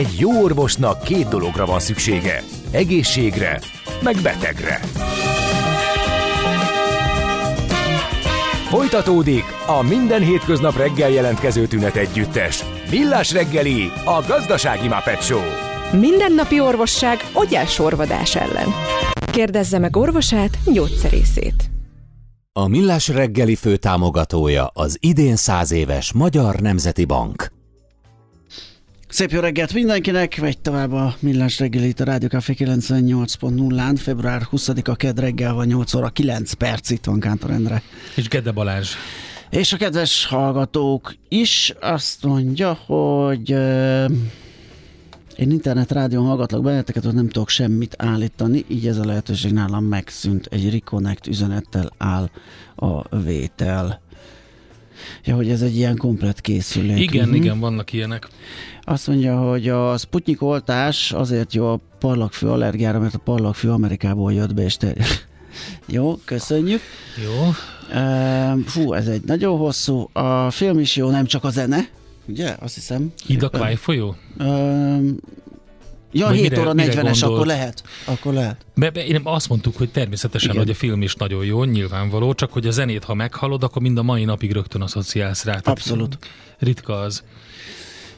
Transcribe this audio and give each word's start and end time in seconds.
Egy 0.00 0.18
jó 0.18 0.42
orvosnak 0.42 1.02
két 1.02 1.28
dologra 1.28 1.66
van 1.66 1.80
szüksége. 1.80 2.42
Egészségre, 2.70 3.60
meg 4.02 4.16
betegre. 4.22 4.80
Folytatódik 8.68 9.44
a 9.66 9.82
minden 9.82 10.22
hétköznap 10.22 10.76
reggel 10.76 11.10
jelentkező 11.10 11.66
tünet 11.66 11.96
együttes. 11.96 12.64
Millás 12.90 13.32
reggeli, 13.32 13.92
a 14.04 14.24
gazdasági 14.26 14.88
Muppet 14.88 15.22
Show. 15.22 15.40
Mindennapi 15.92 16.60
orvosság 16.60 17.18
sorvadás 17.66 18.36
ellen. 18.36 18.68
Kérdezze 19.32 19.78
meg 19.78 19.96
orvosát, 19.96 20.58
gyógyszerészét. 20.72 21.70
A 22.52 22.66
Millás 22.68 23.08
reggeli 23.08 23.54
főtámogatója 23.54 24.70
az 24.72 24.96
idén 25.00 25.36
száz 25.36 25.72
éves 25.72 26.12
Magyar 26.12 26.54
Nemzeti 26.54 27.04
Bank. 27.04 27.58
Szép 29.10 29.30
jó 29.30 29.40
reggelt 29.40 29.74
mindenkinek, 29.74 30.36
vegy 30.36 30.58
tovább 30.58 30.92
a 30.92 31.14
Millás 31.18 31.58
reggelit 31.58 32.00
a 32.00 32.04
Rádió 32.04 32.28
Café 32.28 32.54
98.0-án, 32.58 33.94
február 33.96 34.42
20-a 34.52 34.94
ked 34.94 35.18
reggel 35.18 35.54
van 35.54 35.66
8 35.66 35.94
óra 35.94 36.08
9 36.08 36.52
perc, 36.52 36.90
itt 36.90 37.04
van 37.04 37.20
Kántor 37.20 37.50
Endre. 37.50 37.82
És 38.16 38.28
Gede 38.28 38.50
Balázs. 38.50 38.90
És 39.50 39.72
a 39.72 39.76
kedves 39.76 40.26
hallgatók 40.26 41.14
is 41.28 41.74
azt 41.80 42.24
mondja, 42.24 42.72
hogy 42.72 43.52
uh, 43.52 44.10
én 45.36 45.50
internet 45.50 45.90
rádión 45.90 46.26
hallgatlak 46.26 46.62
benneteket, 46.62 47.04
hogy 47.04 47.14
nem 47.14 47.28
tudok 47.28 47.48
semmit 47.48 47.94
állítani, 47.98 48.64
így 48.68 48.86
ez 48.86 48.98
a 48.98 49.04
lehetőség 49.04 49.52
nálam 49.52 49.84
megszűnt. 49.84 50.46
Egy 50.50 50.70
Reconnect 50.70 51.26
üzenettel 51.26 51.90
áll 51.98 52.30
a 52.74 53.16
vétel. 53.16 54.00
Ja, 55.24 55.34
hogy 55.34 55.50
ez 55.50 55.62
egy 55.62 55.76
ilyen 55.76 55.96
komplet 55.96 56.40
készülék. 56.40 57.00
Igen, 57.00 57.24
uh-huh. 57.24 57.36
igen, 57.36 57.60
vannak 57.60 57.92
ilyenek. 57.92 58.28
Azt 58.82 59.06
mondja, 59.06 59.38
hogy 59.38 59.68
a 59.68 59.96
Sputnik 59.96 60.42
oltás 60.42 61.12
azért 61.12 61.54
jó 61.54 61.72
a 61.72 61.80
parlagfő 61.98 62.48
allergiára, 62.48 62.98
mert 62.98 63.14
a 63.14 63.18
parlagfő 63.18 63.70
Amerikából 63.70 64.32
jött 64.32 64.54
be 64.54 64.62
és 64.62 64.76
terjed. 64.76 65.06
jó, 65.86 66.16
köszönjük. 66.24 66.80
Jó. 67.24 67.48
Uh, 67.92 68.60
fú, 68.66 68.92
ez 68.92 69.06
egy 69.06 69.22
nagyon 69.22 69.58
hosszú. 69.58 70.08
A 70.12 70.50
film 70.50 70.78
is 70.78 70.96
jó, 70.96 71.10
nem 71.10 71.24
csak 71.24 71.44
a 71.44 71.50
zene, 71.50 71.88
ugye? 72.26 72.56
Azt 72.60 72.74
hiszem. 72.74 73.12
Hidakvály 73.26 73.74
folyó? 73.74 74.16
Uh, 74.38 75.08
Ja, 76.12 76.26
Vagy 76.26 76.36
7 76.36 76.50
mire, 76.50 76.60
óra 76.60 76.72
40-es, 76.76 77.24
akkor 77.24 77.46
lehet. 77.46 77.82
Akkor 78.04 78.32
lehet. 78.32 78.56
Be, 78.74 78.90
be, 78.90 79.06
én 79.06 79.20
azt 79.22 79.48
mondtuk, 79.48 79.76
hogy 79.76 79.90
természetesen, 79.90 80.50
Igen. 80.50 80.62
hogy 80.62 80.70
a 80.70 80.74
film 80.74 81.02
is 81.02 81.14
nagyon 81.14 81.44
jó, 81.44 81.64
nyilvánvaló, 81.64 82.34
csak 82.34 82.52
hogy 82.52 82.66
a 82.66 82.70
zenét, 82.70 83.04
ha 83.04 83.14
meghalod, 83.14 83.62
akkor 83.62 83.82
mind 83.82 83.98
a 83.98 84.02
mai 84.02 84.24
napig 84.24 84.52
rögtön 84.52 84.82
asszociálsz 84.82 85.44
rá. 85.44 85.60
Abszolút. 85.62 86.18
Ritka 86.58 87.00
az. 87.00 87.22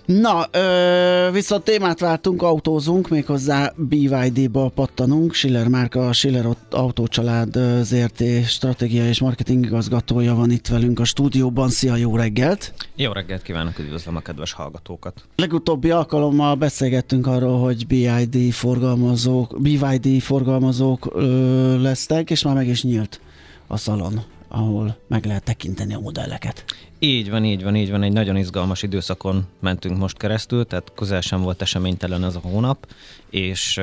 Na, 0.04 0.46
ö, 0.50 1.30
viszont 1.32 1.64
témát 1.64 2.00
váltunk, 2.00 2.42
autózunk, 2.42 3.08
méghozzá 3.08 3.72
BYD-ba 3.76 4.68
pattanunk. 4.68 5.34
Schiller 5.34 5.68
márka, 5.68 6.08
a 6.08 6.12
Schiller 6.12 6.46
autócsalád 6.70 7.58
ZRT 7.82 8.24
stratégia 8.46 9.08
és 9.08 9.20
marketing 9.20 9.64
igazgatója 9.64 10.34
van 10.34 10.50
itt 10.50 10.66
velünk 10.66 11.00
a 11.00 11.04
stúdióban. 11.04 11.68
Szia, 11.68 11.96
jó 11.96 12.16
reggelt! 12.16 12.74
Jó 12.96 13.12
reggelt 13.12 13.42
kívánok, 13.42 13.78
üdvözlöm 13.78 14.16
a 14.16 14.20
kedves 14.20 14.52
hallgatókat! 14.52 15.24
Legutóbbi 15.36 15.90
alkalommal 15.90 16.54
beszélgettünk 16.54 17.26
arról, 17.26 17.60
hogy 17.60 17.86
BYD 17.86 18.52
forgalmazók, 18.52 19.60
BYD 19.60 20.20
forgalmazók 20.20 21.10
ö, 21.14 21.80
lesznek, 21.80 22.30
és 22.30 22.42
már 22.42 22.54
meg 22.54 22.66
is 22.66 22.82
nyílt 22.82 23.20
a 23.66 23.76
szalon 23.76 24.22
ahol 24.52 24.96
meg 25.08 25.24
lehet 25.24 25.44
tekinteni 25.44 25.94
a 25.94 26.00
modelleket. 26.00 26.64
Így 26.98 27.30
van, 27.30 27.44
így 27.44 27.62
van, 27.62 27.76
így 27.76 27.90
van. 27.90 28.02
Egy 28.02 28.12
nagyon 28.12 28.36
izgalmas 28.36 28.82
időszakon 28.82 29.46
mentünk 29.60 29.98
most 29.98 30.16
keresztül, 30.16 30.64
tehát 30.64 30.92
közel 30.94 31.20
sem 31.20 31.42
volt 31.42 31.62
eseménytelen 31.62 32.24
ez 32.24 32.34
a 32.34 32.40
hónap, 32.40 32.86
és 33.30 33.80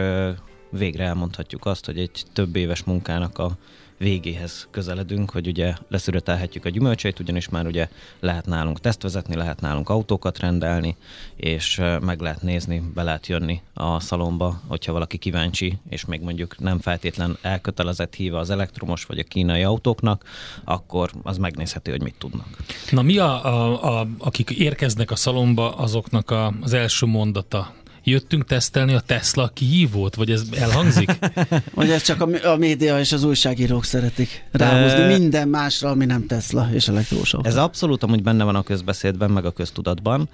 végre 0.70 1.04
elmondhatjuk 1.04 1.66
azt, 1.66 1.86
hogy 1.86 2.00
egy 2.00 2.24
több 2.34 2.56
éves 2.56 2.84
munkának 2.84 3.38
a 3.38 3.58
végéhez 4.00 4.68
közeledünk, 4.72 5.32
hogy 5.32 5.48
ugye 5.48 5.74
leszüretelhetjük 5.88 6.66
a 6.66 6.70
gyümölcseit, 6.70 7.20
ugyanis 7.20 7.50
már 7.50 7.66
ugye 7.66 7.88
lehet 8.20 8.46
nálunk 8.46 8.80
tesztvezetni, 8.80 9.36
lehet 9.36 9.62
nálunk 9.62 9.90
autókat 9.90 10.40
rendelni, 10.40 10.96
és 11.36 11.82
meg 12.02 12.20
lehet 12.20 12.42
nézni, 12.42 12.84
be 12.94 13.04
lehet 13.04 13.28
jönni 13.28 13.62
a 13.74 14.00
szalomba, 14.00 14.62
hogyha 14.68 14.94
valaki 14.94 15.18
kíváncsi, 15.18 15.78
és 15.90 16.06
még 16.06 16.22
mondjuk 16.22 16.60
nem 16.60 16.80
feltétlen 16.80 17.38
elkötelezett 17.42 18.16
híve 18.16 18.38
az 18.38 18.50
elektromos 18.50 19.06
vagy 19.06 19.20
a 19.20 19.24
kínai 19.24 19.64
autóknak, 19.64 20.24
akkor 20.64 21.12
az 21.24 21.38
megnézheti, 21.38 21.90
hogy 21.92 22.02
mit 22.02 22.16
tudnak. 22.18 22.48
Na 22.92 23.02
mi 23.02 23.18
a, 23.18 23.46
a, 23.46 24.00
a 24.00 24.08
akik 24.18 24.50
érkeznek 24.50 25.12
a 25.12 25.16
szalomba, 25.16 25.76
azoknak 25.76 26.32
a, 26.32 26.54
az 26.62 26.74
első 26.74 27.06
mondata, 27.06 27.74
jöttünk 28.10 28.46
tesztelni 28.46 28.94
a 28.94 29.00
Tesla 29.00 29.48
kihívót, 29.48 30.16
vagy 30.16 30.32
ez 30.32 30.44
elhangzik? 30.52 31.12
vagy 31.74 31.90
ez 31.90 32.02
csak 32.04 32.22
a, 32.22 32.52
a 32.52 32.56
média 32.56 33.00
és 33.00 33.12
az 33.12 33.24
újságírók 33.24 33.84
szeretik 33.84 34.44
ráhozni 34.52 35.18
minden 35.18 35.48
másra, 35.48 35.90
ami 35.90 36.06
nem 36.06 36.26
Tesla 36.28 36.70
és 36.74 36.88
elektrós 36.88 37.36
Ez 37.42 37.56
abszolút 37.56 38.04
amúgy 38.04 38.24
benne 38.24 38.44
van 38.44 38.56
a 38.56 38.64
közbeszédben, 38.64 39.32
meg 39.32 39.46
a 39.46 39.52
köztudatban. 39.52 40.30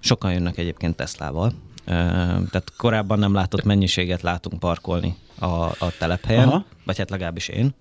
Sokan 0.00 0.32
jönnek 0.32 0.58
egyébként 0.58 0.96
Teslával. 0.96 1.52
Tehát 1.84 2.72
korábban 2.76 3.18
nem 3.18 3.34
látott 3.34 3.64
mennyiséget 3.64 4.22
látunk 4.22 4.58
parkolni 4.58 5.16
a, 5.38 5.46
a 5.64 5.92
telephelyen, 5.98 6.48
Aha. 6.48 6.64
vagy 6.84 6.98
hát 6.98 7.10
legalábbis 7.10 7.48
én. 7.48 7.74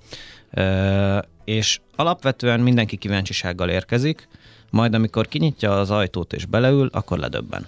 És 1.46 1.80
alapvetően 1.96 2.60
mindenki 2.60 2.96
kíváncsisággal 2.96 3.70
érkezik, 3.70 4.28
majd 4.70 4.94
amikor 4.94 5.28
kinyitja 5.28 5.80
az 5.80 5.92
ajtót 5.92 6.34
és 6.34 6.46
beleül, 6.46 6.90
akkor 6.92 7.18
ledöbben 7.18 7.66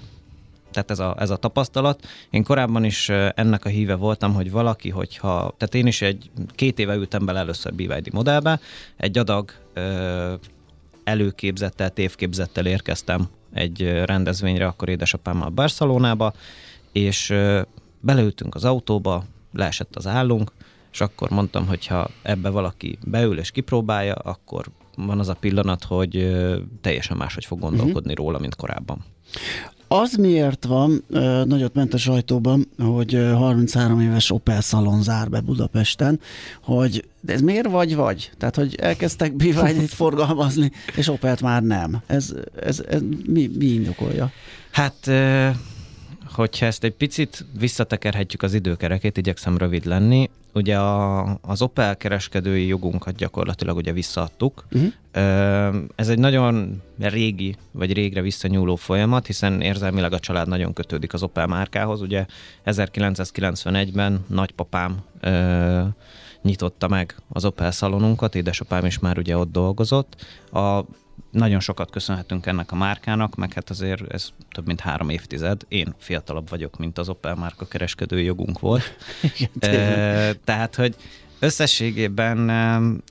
tehát 0.78 0.92
ez 0.92 1.00
a, 1.00 1.16
ez 1.20 1.30
a 1.30 1.36
tapasztalat. 1.36 2.08
Én 2.30 2.44
korábban 2.44 2.84
is 2.84 3.10
ennek 3.10 3.66
a 3.66 3.70
híve 3.70 3.96
voltam, 3.96 4.34
hogy 4.34 4.52
valaki, 4.52 4.90
hogyha, 4.90 5.54
tehát 5.58 5.76
én 5.76 5.88
is 5.88 6.02
egy 6.02 6.30
két 6.56 6.80
éve 6.80 6.96
ültem 6.96 7.26
bele 7.26 7.40
először 7.40 7.74
BYD 7.74 8.14
modellbe, 8.14 8.60
egy 8.98 9.18
adag 9.18 9.52
ö, 9.74 10.34
előképzettel, 11.04 11.90
tévképzettel 11.90 12.66
érkeztem 12.66 13.28
egy 13.54 14.02
rendezvényre, 14.06 14.66
akkor 14.66 14.90
édesapámmal 14.90 15.50
Barcelonába, 15.50 16.34
és 16.92 17.30
ö, 17.30 17.62
beleültünk 18.00 18.56
az 18.56 18.66
autóba, 18.66 19.24
leesett 19.54 19.96
az 19.96 20.08
állunk, 20.08 20.52
és 20.92 21.02
akkor 21.02 21.30
mondtam, 21.30 21.68
hogy 21.68 21.88
ha 21.88 22.10
ebbe 22.22 22.50
valaki 22.50 22.98
beül 23.06 23.40
és 23.40 23.52
kipróbálja, 23.52 24.14
akkor 24.14 24.66
van 24.96 25.20
az 25.20 25.28
a 25.28 25.34
pillanat, 25.34 25.84
hogy 25.84 26.36
teljesen 26.82 27.18
máshogy 27.18 27.46
fog 27.46 27.60
gondolkodni 27.60 28.12
uh-huh. 28.12 28.26
róla, 28.26 28.40
mint 28.40 28.56
korábban. 28.56 29.04
Az 29.88 30.14
miért 30.14 30.66
van, 30.66 31.04
nagyot 31.46 31.74
ment 31.74 31.94
a 31.94 31.98
sajtóban, 31.98 32.68
hogy 32.78 33.14
33 33.36 34.00
éves 34.00 34.32
Opel 34.32 34.62
szalon 34.62 35.04
zár 35.04 35.30
be 35.30 35.40
Budapesten, 35.40 36.20
hogy 36.64 37.08
de 37.22 37.34
ez 37.34 37.42
miért 37.42 37.68
vagy 37.68 37.96
vagy? 37.96 38.32
Tehát, 38.38 38.56
hogy 38.56 38.76
elkezdtek 38.76 39.36
biványit 39.36 39.94
forgalmazni, 40.02 40.72
és 40.96 41.08
Opelt 41.08 41.42
már 41.42 41.64
nem. 41.64 42.02
Ez, 42.08 42.34
ez, 42.62 42.84
ez 42.90 43.02
mi, 43.26 43.50
mi 43.58 43.66
indokolja? 43.66 44.32
Hát 44.72 45.12
hogyha 46.32 46.66
ezt 46.66 46.84
egy 46.84 46.94
picit 46.94 47.46
visszatekerhetjük 47.60 48.42
az 48.42 48.54
időkerekét, 48.54 49.18
igyekszem 49.18 49.58
rövid 49.58 49.86
lenni, 49.86 50.30
ugye 50.54 50.78
a, 50.78 51.22
az 51.42 51.62
Opel 51.62 51.98
kereskedői 51.98 52.68
jogunkat 52.68 53.16
gyakorlatilag 53.16 53.78
ugye 53.78 53.92
visszaadtuk. 53.92 54.66
Uh-huh. 54.72 54.94
Ez 55.96 56.10
egy 56.10 56.20
nagyon 56.20 56.82
régi, 57.00 57.56
vagy 57.72 57.94
régre 57.94 58.22
visszanyúló 58.22 58.76
folyamat, 58.76 59.26
hiszen 59.26 59.62
érzelmileg 59.62 60.14
a 60.14 60.20
család 60.20 60.48
nagyon 60.48 60.74
kötődik 60.74 61.14
az 61.14 61.24
Opel 61.24 61.48
márkához. 61.48 62.02
Ugye 62.02 62.26
1991-ben 62.66 64.26
nagypapám 64.28 64.98
ö, 65.22 65.82
nyitotta 66.42 66.88
meg 66.88 67.16
az 67.30 67.46
Opel 67.46 67.72
szalonunkat, 67.72 68.36
édesapám 68.36 68.86
is 68.86 69.00
már 69.00 69.18
ugye 69.18 69.38
ott 69.38 69.52
dolgozott. 69.52 70.26
A 70.52 70.84
nagyon 71.32 71.60
sokat 71.60 71.90
köszönhetünk 71.90 72.46
ennek 72.46 72.72
a 72.72 72.76
márkának, 72.76 73.36
meg 73.36 73.54
hát 73.54 73.70
azért 73.70 74.14
ez 74.14 74.30
több 74.52 74.66
mint 74.66 74.80
három 74.80 75.10
évtized. 75.10 75.62
Én 75.68 75.96
fiatalabb 75.98 76.50
vagyok, 76.50 76.78
mint 76.78 76.98
az 76.98 77.10
Opel 77.10 77.36
márka 77.36 77.66
kereskedő 77.66 78.22
jogunk 78.22 78.60
volt. 78.60 78.84
E, 79.60 80.34
tehát, 80.34 80.76
hogy 80.76 80.96
összességében 81.40 82.50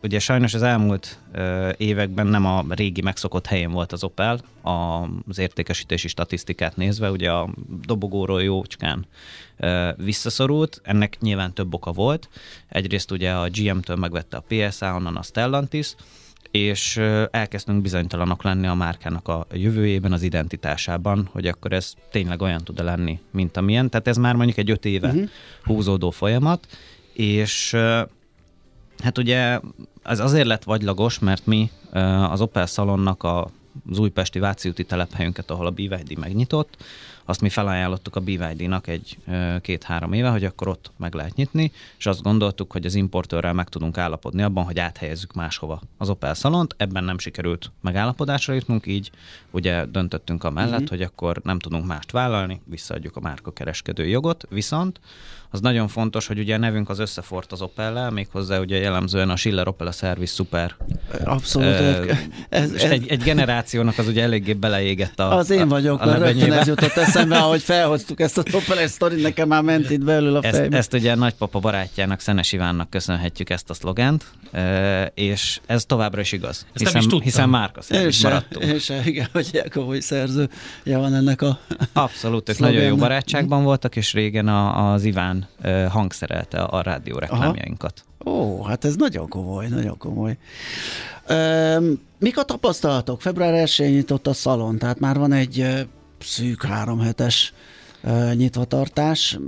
ugye 0.02 0.19
sajnos 0.19 0.54
az 0.54 0.62
elmúlt 0.62 1.19
években 1.76 2.26
nem 2.26 2.44
a 2.46 2.64
régi 2.69 3.00
megszokott 3.00 3.46
helyén 3.46 3.70
volt 3.70 3.92
az 3.92 4.04
Opel, 4.04 4.40
az 5.28 5.38
értékesítési 5.38 6.08
statisztikát 6.08 6.76
nézve, 6.76 7.10
ugye 7.10 7.31
a 7.31 7.48
dobogóról 7.86 8.42
jócskán 8.42 9.06
visszaszorult, 9.96 10.81
ennek 10.84 11.20
nyilván 11.20 11.54
több 11.54 11.75
oka 11.75 11.92
volt. 11.92 12.28
Egyrészt 12.69 13.10
ugye 13.10 13.32
a 13.32 13.48
GM-től 13.50 13.96
megvette 13.96 14.36
a 14.36 14.44
PSA, 14.48 14.94
onnan 14.94 15.16
a 15.16 15.22
Stellantis, 15.22 15.94
és 16.50 16.96
elkezdtünk 17.31 17.82
bizonytalanok 17.82 18.43
lenni 18.43 18.66
a 18.66 18.75
márkának 18.75 19.28
a 19.28 19.46
jövőjében, 19.52 20.12
az 20.12 20.22
identitásában, 20.22 21.28
hogy 21.32 21.46
akkor 21.46 21.72
ez 21.72 21.94
tényleg 22.10 22.43
olyan 22.43 22.64
tud-e 22.64 22.82
lenni, 22.82 23.20
mint 23.31 23.56
amilyen. 23.56 23.90
Tehát 23.90 24.08
ez 24.08 24.16
már 24.16 24.34
mondjuk 24.34 24.58
egy 24.58 24.70
öt 24.70 24.84
éve 24.84 25.08
uh-huh. 25.08 25.28
húzódó 25.64 26.10
folyamat, 26.10 26.66
és 27.12 27.76
hát 28.98 29.19
ugye 29.19 29.60
az 30.02 30.20
azért 30.20 30.46
lett 30.46 30.64
vagylagos, 30.64 31.19
mert 31.19 31.46
mi 31.46 31.70
az 32.31 32.40
Opel 32.40 32.66
szalonnak 32.66 33.22
a 33.22 33.50
az 33.90 33.98
újpesti 33.98 34.38
Váci 34.38 34.69
úti 34.69 34.84
telephelyünket, 34.84 35.50
ahol 35.50 35.66
a 35.66 35.70
BYD 35.70 36.19
megnyitott, 36.19 36.76
azt 37.26 37.40
mi 37.40 37.49
felajánlottuk 37.49 38.17
a 38.17 38.20
BYD-nak 38.20 38.87
egy 38.87 39.19
két-három 39.61 40.12
éve, 40.12 40.28
hogy 40.28 40.44
akkor 40.44 40.69
ott 40.69 40.90
meg 40.96 41.14
lehet 41.14 41.34
nyitni, 41.34 41.73
és 41.99 42.06
azt 42.06 42.23
gondoltuk, 42.23 42.73
hogy 42.73 42.87
az 42.87 42.94
importőrrel 42.94 43.52
meg 43.52 43.69
tudunk 43.69 43.99
állapodni 43.99 44.43
abban, 44.43 44.64
hogy 44.64 44.78
áthelyezzük 44.78 45.32
máshova 45.32 45.81
az 45.99 46.08
Opel 46.08 46.34
szalont. 46.34 46.75
Ebben 46.76 47.05
nem 47.05 47.19
sikerült 47.19 47.73
megállapodásra 47.81 48.55
jutnunk, 48.55 48.87
így 48.87 49.11
ugye 49.50 49.84
döntöttünk 49.84 50.44
a 50.44 50.50
mellett, 50.50 50.73
uh-huh. 50.73 50.88
hogy 50.88 51.02
akkor 51.02 51.40
nem 51.44 51.58
tudunk 51.58 51.87
mást 51.87 52.11
vállalni, 52.11 52.61
visszaadjuk 52.64 53.17
a 53.17 53.20
márka 53.20 53.52
kereskedő 53.52 54.06
jogot, 54.06 54.46
viszont 54.49 55.00
az 55.50 55.61
nagyon 55.61 55.88
fontos, 55.88 56.26
hogy 56.26 56.38
ugye 56.38 56.55
a 56.55 56.58
nevünk 56.58 56.88
az 56.88 56.99
összefort 56.99 57.52
az 57.52 57.62
Opel-lel, 57.62 58.11
méghozzá 58.11 58.58
ugye 58.58 58.79
jellemzően 58.79 59.31
a 59.31 59.37
Schiller 59.37 59.69
Opel 59.69 59.87
a 59.87 59.93
Service 59.93 60.34
Super. 60.34 60.75
Abszolút. 61.25 61.81
Uh, 61.81 62.19
ez, 62.49 62.72
ez, 62.72 62.90
egy, 62.90 63.08
egy 63.08 63.22
generációnak 63.22 63.99
az 63.99 64.08
ugye 64.08 64.22
eléggé 64.22 64.52
beleégett 64.52 65.20
a 65.20 65.37
Az 65.37 65.50
én 65.50 65.69
vagyok, 65.69 66.00
a, 66.00 66.08
a 66.08 66.14
rögtön 66.14 66.52
ez 66.52 66.67
jutott 66.67 66.96
eszembe, 66.96 67.14
ahogy 67.30 67.62
felhoztuk 67.62 68.20
ezt 68.20 68.38
a 68.38 68.42
Opel 68.52 68.86
sztorit, 68.86 69.22
nekem 69.22 69.48
már 69.48 69.62
ment 69.62 69.90
itt 69.90 70.04
belül 70.04 70.36
a 70.36 70.42
fejbe. 70.42 70.58
Ezt, 70.58 70.72
ezt 70.72 70.94
ugye 70.94 71.12
a 71.12 71.14
nagypapa 71.14 71.58
barátjának, 71.58 72.20
Szenes 72.20 72.52
Ivánnak 72.52 72.90
köszönhetjük 72.90 73.50
ezt 73.50 73.70
a 73.70 73.74
szlogent, 73.74 74.24
és 75.14 75.60
ez 75.66 75.84
továbbra 75.84 76.20
is 76.20 76.32
igaz. 76.32 76.66
Ezt 76.72 76.84
hiszen, 76.84 77.02
is 77.02 77.22
hiszen 77.22 77.48
Márka 77.48 77.80
én 77.90 78.10
maradtunk. 78.22 78.64
Én 78.64 78.78
se, 78.78 79.02
igen, 79.04 79.28
hogy 79.32 79.62
komoly 79.70 80.00
szerzője 80.00 80.48
van 80.84 81.14
ennek 81.14 81.42
a 81.42 81.58
Abszolút, 81.92 82.48
ők 82.48 82.58
nagyon 82.58 82.82
jó 82.82 82.96
barátságban 82.96 83.64
voltak, 83.64 83.96
és 83.96 84.12
régen 84.12 84.48
a, 84.48 84.92
az 84.92 85.04
Iván 85.04 85.48
hangszerelte 85.88 86.62
a 86.62 86.82
rádió 86.82 87.19
reklámjainkat. 87.19 88.04
Ó, 88.24 88.62
hát 88.62 88.84
ez 88.84 88.96
nagyon 88.96 89.28
komoly, 89.28 89.69
nagyon 89.69 89.98
komoly. 89.98 90.36
Üm, 91.30 92.00
mik 92.19 92.38
a 92.38 92.42
tapasztalatok? 92.42 93.20
Február 93.20 93.54
1 93.54 93.76
nyitott 93.78 94.26
a 94.26 94.32
szalon, 94.32 94.78
tehát 94.78 94.98
már 94.98 95.19
van 95.19 95.32
egy 95.32 95.86
szűk 96.18 96.62
három 96.62 97.00
hetes 97.00 97.52
nyitvatartás. 98.34 99.38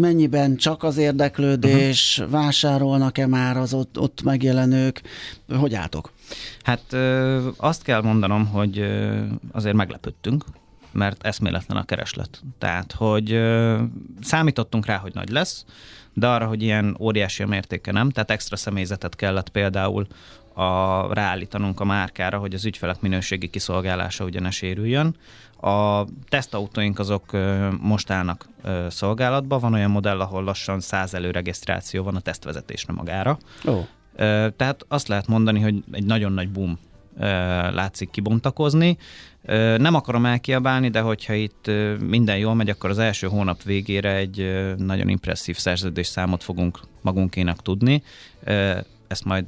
Mennyiben 0.00 0.56
csak 0.56 0.82
az 0.82 0.96
érdeklődés, 0.96 2.18
uh-huh. 2.18 2.32
vásárolnak-e 2.32 3.26
már 3.26 3.56
az 3.56 3.74
ott, 3.74 3.98
ott 3.98 4.22
megjelenők? 4.22 5.02
Hogy 5.58 5.74
álltok? 5.74 6.12
Hát 6.62 6.96
azt 7.56 7.82
kell 7.82 8.02
mondanom, 8.02 8.46
hogy 8.46 8.78
azért 9.52 9.76
meglepődtünk, 9.76 10.44
mert 10.92 11.26
eszméletlen 11.26 11.76
a 11.76 11.84
kereslet. 11.84 12.42
Tehát, 12.58 12.92
hogy 12.92 13.40
számítottunk 14.20 14.86
rá, 14.86 14.96
hogy 14.96 15.14
nagy 15.14 15.30
lesz, 15.30 15.64
de 16.12 16.26
arra, 16.26 16.46
hogy 16.46 16.62
ilyen 16.62 16.96
óriási 17.00 17.42
a 17.42 17.46
mértéke 17.46 17.92
nem, 17.92 18.10
tehát 18.10 18.30
extra 18.30 18.56
személyzetet 18.56 19.16
kellett 19.16 19.48
például 19.48 20.06
a, 20.54 21.14
ráállítanunk 21.14 21.80
a 21.80 21.84
márkára, 21.84 22.38
hogy 22.38 22.54
az 22.54 22.64
ügyfelek 22.64 23.00
minőségi 23.00 23.48
kiszolgálása 23.48 24.24
ugye 24.24 24.40
ne 24.40 24.50
sérüljön. 24.50 25.16
A 25.60 26.04
tesztautóink 26.28 26.98
azok 26.98 27.36
most 27.80 28.10
állnak 28.10 28.48
szolgálatban, 28.88 29.60
van 29.60 29.74
olyan 29.74 29.90
modell, 29.90 30.20
ahol 30.20 30.44
lassan 30.44 30.80
100 30.80 31.14
előregisztráció 31.14 32.02
van 32.02 32.16
a 32.16 32.20
tesztvezetésre 32.20 32.92
magára. 32.92 33.38
Oh. 33.64 33.86
Tehát 34.56 34.84
azt 34.88 35.08
lehet 35.08 35.26
mondani, 35.26 35.60
hogy 35.60 35.84
egy 35.92 36.04
nagyon 36.04 36.32
nagy 36.32 36.50
boom 36.50 36.78
látszik 37.72 38.10
kibontakozni. 38.10 38.96
Nem 39.76 39.94
akarom 39.94 40.26
elkiabálni, 40.26 40.88
de 40.88 41.00
hogyha 41.00 41.32
itt 41.32 41.70
minden 42.00 42.38
jól 42.38 42.54
megy, 42.54 42.70
akkor 42.70 42.90
az 42.90 42.98
első 42.98 43.26
hónap 43.26 43.62
végére 43.62 44.14
egy 44.14 44.64
nagyon 44.76 45.08
impresszív 45.08 45.56
szerződés 45.56 46.06
számot 46.06 46.42
fogunk 46.42 46.80
magunkénak 47.02 47.62
tudni 47.62 48.02
ezt 49.08 49.24
majd 49.24 49.44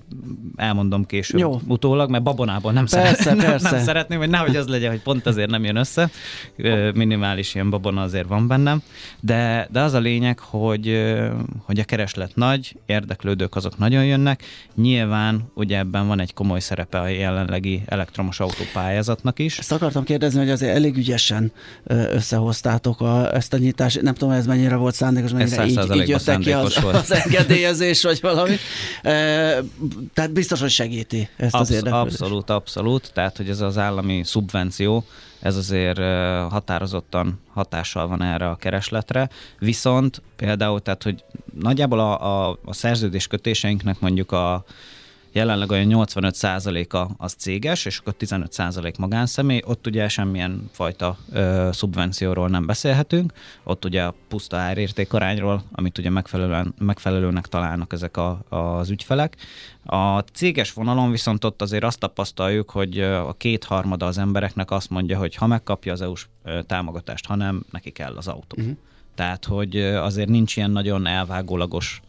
elmondom 0.56 1.06
később 1.06 1.40
Jó. 1.40 1.60
utólag, 1.66 2.10
mert 2.10 2.22
babonában 2.22 2.72
nem, 2.72 2.86
persze, 2.86 3.22
szeretném, 3.22 3.50
persze. 3.50 3.70
nem 3.70 3.82
szeretném, 3.82 4.18
hogy 4.18 4.28
nehogy 4.28 4.56
az 4.56 4.66
legyen, 4.66 4.90
hogy 4.90 5.02
pont 5.02 5.26
azért 5.26 5.50
nem 5.50 5.64
jön 5.64 5.76
össze. 5.76 6.10
Minimális 6.94 7.54
ilyen 7.54 7.70
babona 7.70 8.02
azért 8.02 8.28
van 8.28 8.46
bennem. 8.46 8.82
De, 9.20 9.68
de 9.70 9.80
az 9.80 9.92
a 9.92 9.98
lényeg, 9.98 10.38
hogy, 10.38 11.12
hogy 11.64 11.78
a 11.78 11.84
kereslet 11.84 12.30
nagy, 12.34 12.76
érdeklődők 12.86 13.56
azok 13.56 13.78
nagyon 13.78 14.04
jönnek. 14.04 14.42
Nyilván 14.74 15.50
ugye 15.54 15.78
ebben 15.78 16.06
van 16.06 16.20
egy 16.20 16.34
komoly 16.34 16.60
szerepe 16.60 16.98
a 17.00 17.06
jelenlegi 17.08 17.82
elektromos 17.86 18.40
autópályázatnak 18.40 19.38
is. 19.38 19.58
Ezt 19.58 19.72
akartam 19.72 20.04
kérdezni, 20.04 20.38
hogy 20.38 20.50
azért 20.50 20.74
elég 20.74 20.96
ügyesen 20.96 21.52
összehoztátok 21.86 23.00
a, 23.00 23.34
ezt 23.34 23.52
a 23.52 23.58
nyitást. 23.58 24.02
Nem 24.02 24.14
tudom, 24.14 24.34
ez 24.34 24.46
mennyire 24.46 24.76
volt 24.76 24.94
szándékos, 24.94 25.32
mennyire 25.32 25.66
így, 25.66 25.94
így 25.94 26.08
jöttek 26.08 26.38
ki 26.38 26.52
az, 26.52 26.84
az 26.92 27.12
engedélyezés, 27.12 28.02
vagy 28.02 28.18
valami 28.20 28.56
tehát 30.14 30.32
biztos, 30.32 30.61
hogy 30.61 30.70
segíti 30.70 31.29
ezt 31.37 31.55
Absz- 31.55 31.69
az 31.69 31.76
érdeklődést. 31.76 32.20
Abszolút, 32.20 32.50
abszolút. 32.50 33.11
Tehát, 33.12 33.37
hogy 33.37 33.49
ez 33.49 33.61
az 33.61 33.79
állami 33.79 34.25
szubvenció, 34.25 35.05
ez 35.41 35.56
azért 35.56 35.99
határozottan 36.50 37.41
hatással 37.52 38.06
van 38.06 38.23
erre 38.23 38.49
a 38.49 38.56
keresletre. 38.56 39.29
Viszont 39.58 40.23
például, 40.37 40.81
tehát, 40.81 41.02
hogy 41.02 41.25
nagyjából 41.61 41.99
a, 42.00 42.49
a, 42.49 42.58
a 42.64 42.73
szerződés 42.73 43.26
kötéseinknek 43.26 44.00
mondjuk 44.00 44.32
a 44.32 44.64
jelenleg 45.32 45.71
olyan 45.71 45.87
85%-a 45.91 47.11
az 47.17 47.32
céges, 47.32 47.85
és 47.85 47.99
akkor 47.99 48.15
15% 48.19 48.99
magánszemély, 48.99 49.62
ott 49.65 49.87
ugye 49.87 50.09
semmilyen 50.09 50.71
fajta 50.73 51.17
ö, 51.32 51.69
szubvencióról 51.73 52.49
nem 52.49 52.67
beszélhetünk, 52.67 53.32
ott 53.65 53.85
ugye 53.85 54.03
a 54.03 54.15
puszta 54.29 54.56
árérték 54.56 55.12
arányról, 55.12 55.62
amit 55.73 55.99
ugye 55.99 56.11
megfelelően, 56.11 56.75
megfelelőnek 56.79 57.47
találnak 57.47 57.93
ezek 57.93 58.17
a, 58.17 58.41
az 58.49 58.91
ügyfelek. 58.91 59.37
A 59.85 60.19
céges 60.19 60.73
vonalon 60.73 61.11
viszont 61.11 61.44
ott 61.44 61.62
azért 61.62 61.85
azt 61.85 61.99
tapasztaljuk, 61.99 62.71
hogy 62.71 63.00
a 63.00 63.32
kétharmada 63.32 64.06
az 64.06 64.19
embereknek 64.19 64.71
azt 64.71 64.91
mondja, 64.91 65.19
hogy 65.19 65.35
ha 65.35 65.47
megkapja 65.47 65.93
az 65.93 66.00
EU-s 66.00 66.27
támogatást, 66.67 67.27
ha 67.27 67.35
nem, 67.35 67.62
neki 67.71 67.91
kell 67.91 68.17
az 68.17 68.29
autó. 68.29 68.56
Uh-huh. 68.59 68.77
Tehát, 69.15 69.44
hogy 69.44 69.77
azért 69.81 70.29
nincs 70.29 70.56
ilyen 70.56 70.71
nagyon 70.71 71.06
elvágólagos 71.06 72.00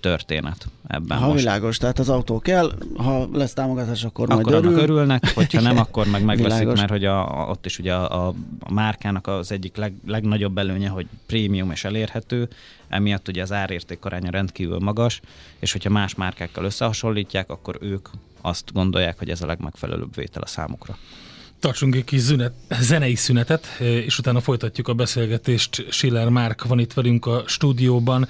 történet 0.00 0.66
ebben 0.86 1.18
Ha 1.18 1.26
most. 1.26 1.38
világos, 1.38 1.76
tehát 1.76 1.98
az 1.98 2.08
autó 2.08 2.38
kell, 2.38 2.72
ha 2.96 3.28
lesz 3.32 3.52
támogatás, 3.52 4.04
akkor, 4.04 4.30
akkor 4.30 4.52
majd 4.52 4.64
örül. 4.64 4.78
örülnek, 4.78 5.34
hogyha 5.34 5.60
nem, 5.60 5.78
akkor 5.78 6.06
meg 6.06 6.24
megveszik, 6.32 6.66
mert 6.66 6.90
hogy 6.90 7.04
a, 7.04 7.40
a, 7.40 7.50
ott 7.50 7.66
is 7.66 7.78
ugye 7.78 7.94
a, 7.94 8.26
a, 8.26 8.34
a 8.60 8.72
márkának 8.72 9.26
az 9.26 9.52
egyik 9.52 9.76
leg, 9.76 9.92
legnagyobb 10.06 10.58
előnye, 10.58 10.88
hogy 10.88 11.06
prémium 11.26 11.70
és 11.70 11.84
elérhető, 11.84 12.48
emiatt 12.88 13.28
ugye 13.28 13.42
az 13.42 13.52
árérték 13.52 14.04
aránya 14.04 14.30
rendkívül 14.30 14.78
magas, 14.78 15.20
és 15.58 15.72
hogyha 15.72 15.90
más 15.90 16.14
márkákkal 16.14 16.64
összehasonlítják, 16.64 17.50
akkor 17.50 17.78
ők 17.80 18.08
azt 18.40 18.72
gondolják, 18.72 19.18
hogy 19.18 19.30
ez 19.30 19.42
a 19.42 19.46
legmegfelelőbb 19.46 20.14
vétel 20.14 20.42
a 20.42 20.46
számukra. 20.46 20.96
Tartsunk 21.60 21.94
egy 21.94 22.04
kis 22.04 22.20
zünet, 22.20 22.52
zenei 22.80 23.14
szünetet, 23.14 23.66
és 23.80 24.18
utána 24.18 24.40
folytatjuk 24.40 24.88
a 24.88 24.94
beszélgetést. 24.94 25.86
Schiller 25.90 26.28
Márk 26.28 26.64
van 26.64 26.78
itt 26.78 26.92
velünk 26.92 27.26
a 27.26 27.42
stúdióban 27.46 28.28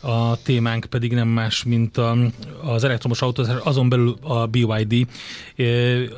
a 0.00 0.42
témánk 0.42 0.84
pedig 0.84 1.12
nem 1.12 1.28
más, 1.28 1.64
mint 1.64 1.96
a, 1.96 2.16
az 2.62 2.84
elektromos 2.84 3.22
autózás, 3.22 3.60
azon 3.62 3.88
belül 3.88 4.16
a 4.22 4.46
BYD, 4.46 5.06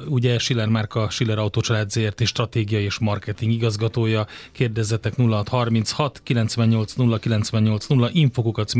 ugye 0.08 0.38
Schiller 0.38 0.68
Márka, 0.68 1.10
Schiller 1.10 1.38
Autócsalád 1.38 1.90
ZRT 1.90 2.26
stratégiai 2.26 2.82
és 2.82 2.98
marketing 2.98 3.52
igazgatója, 3.52 4.26
kérdezzetek 4.52 5.14
0636 5.16 6.20
98 6.24 6.92
0 6.94 7.18
98 7.18 7.86
0 7.86 8.08
infokukat 8.12 8.72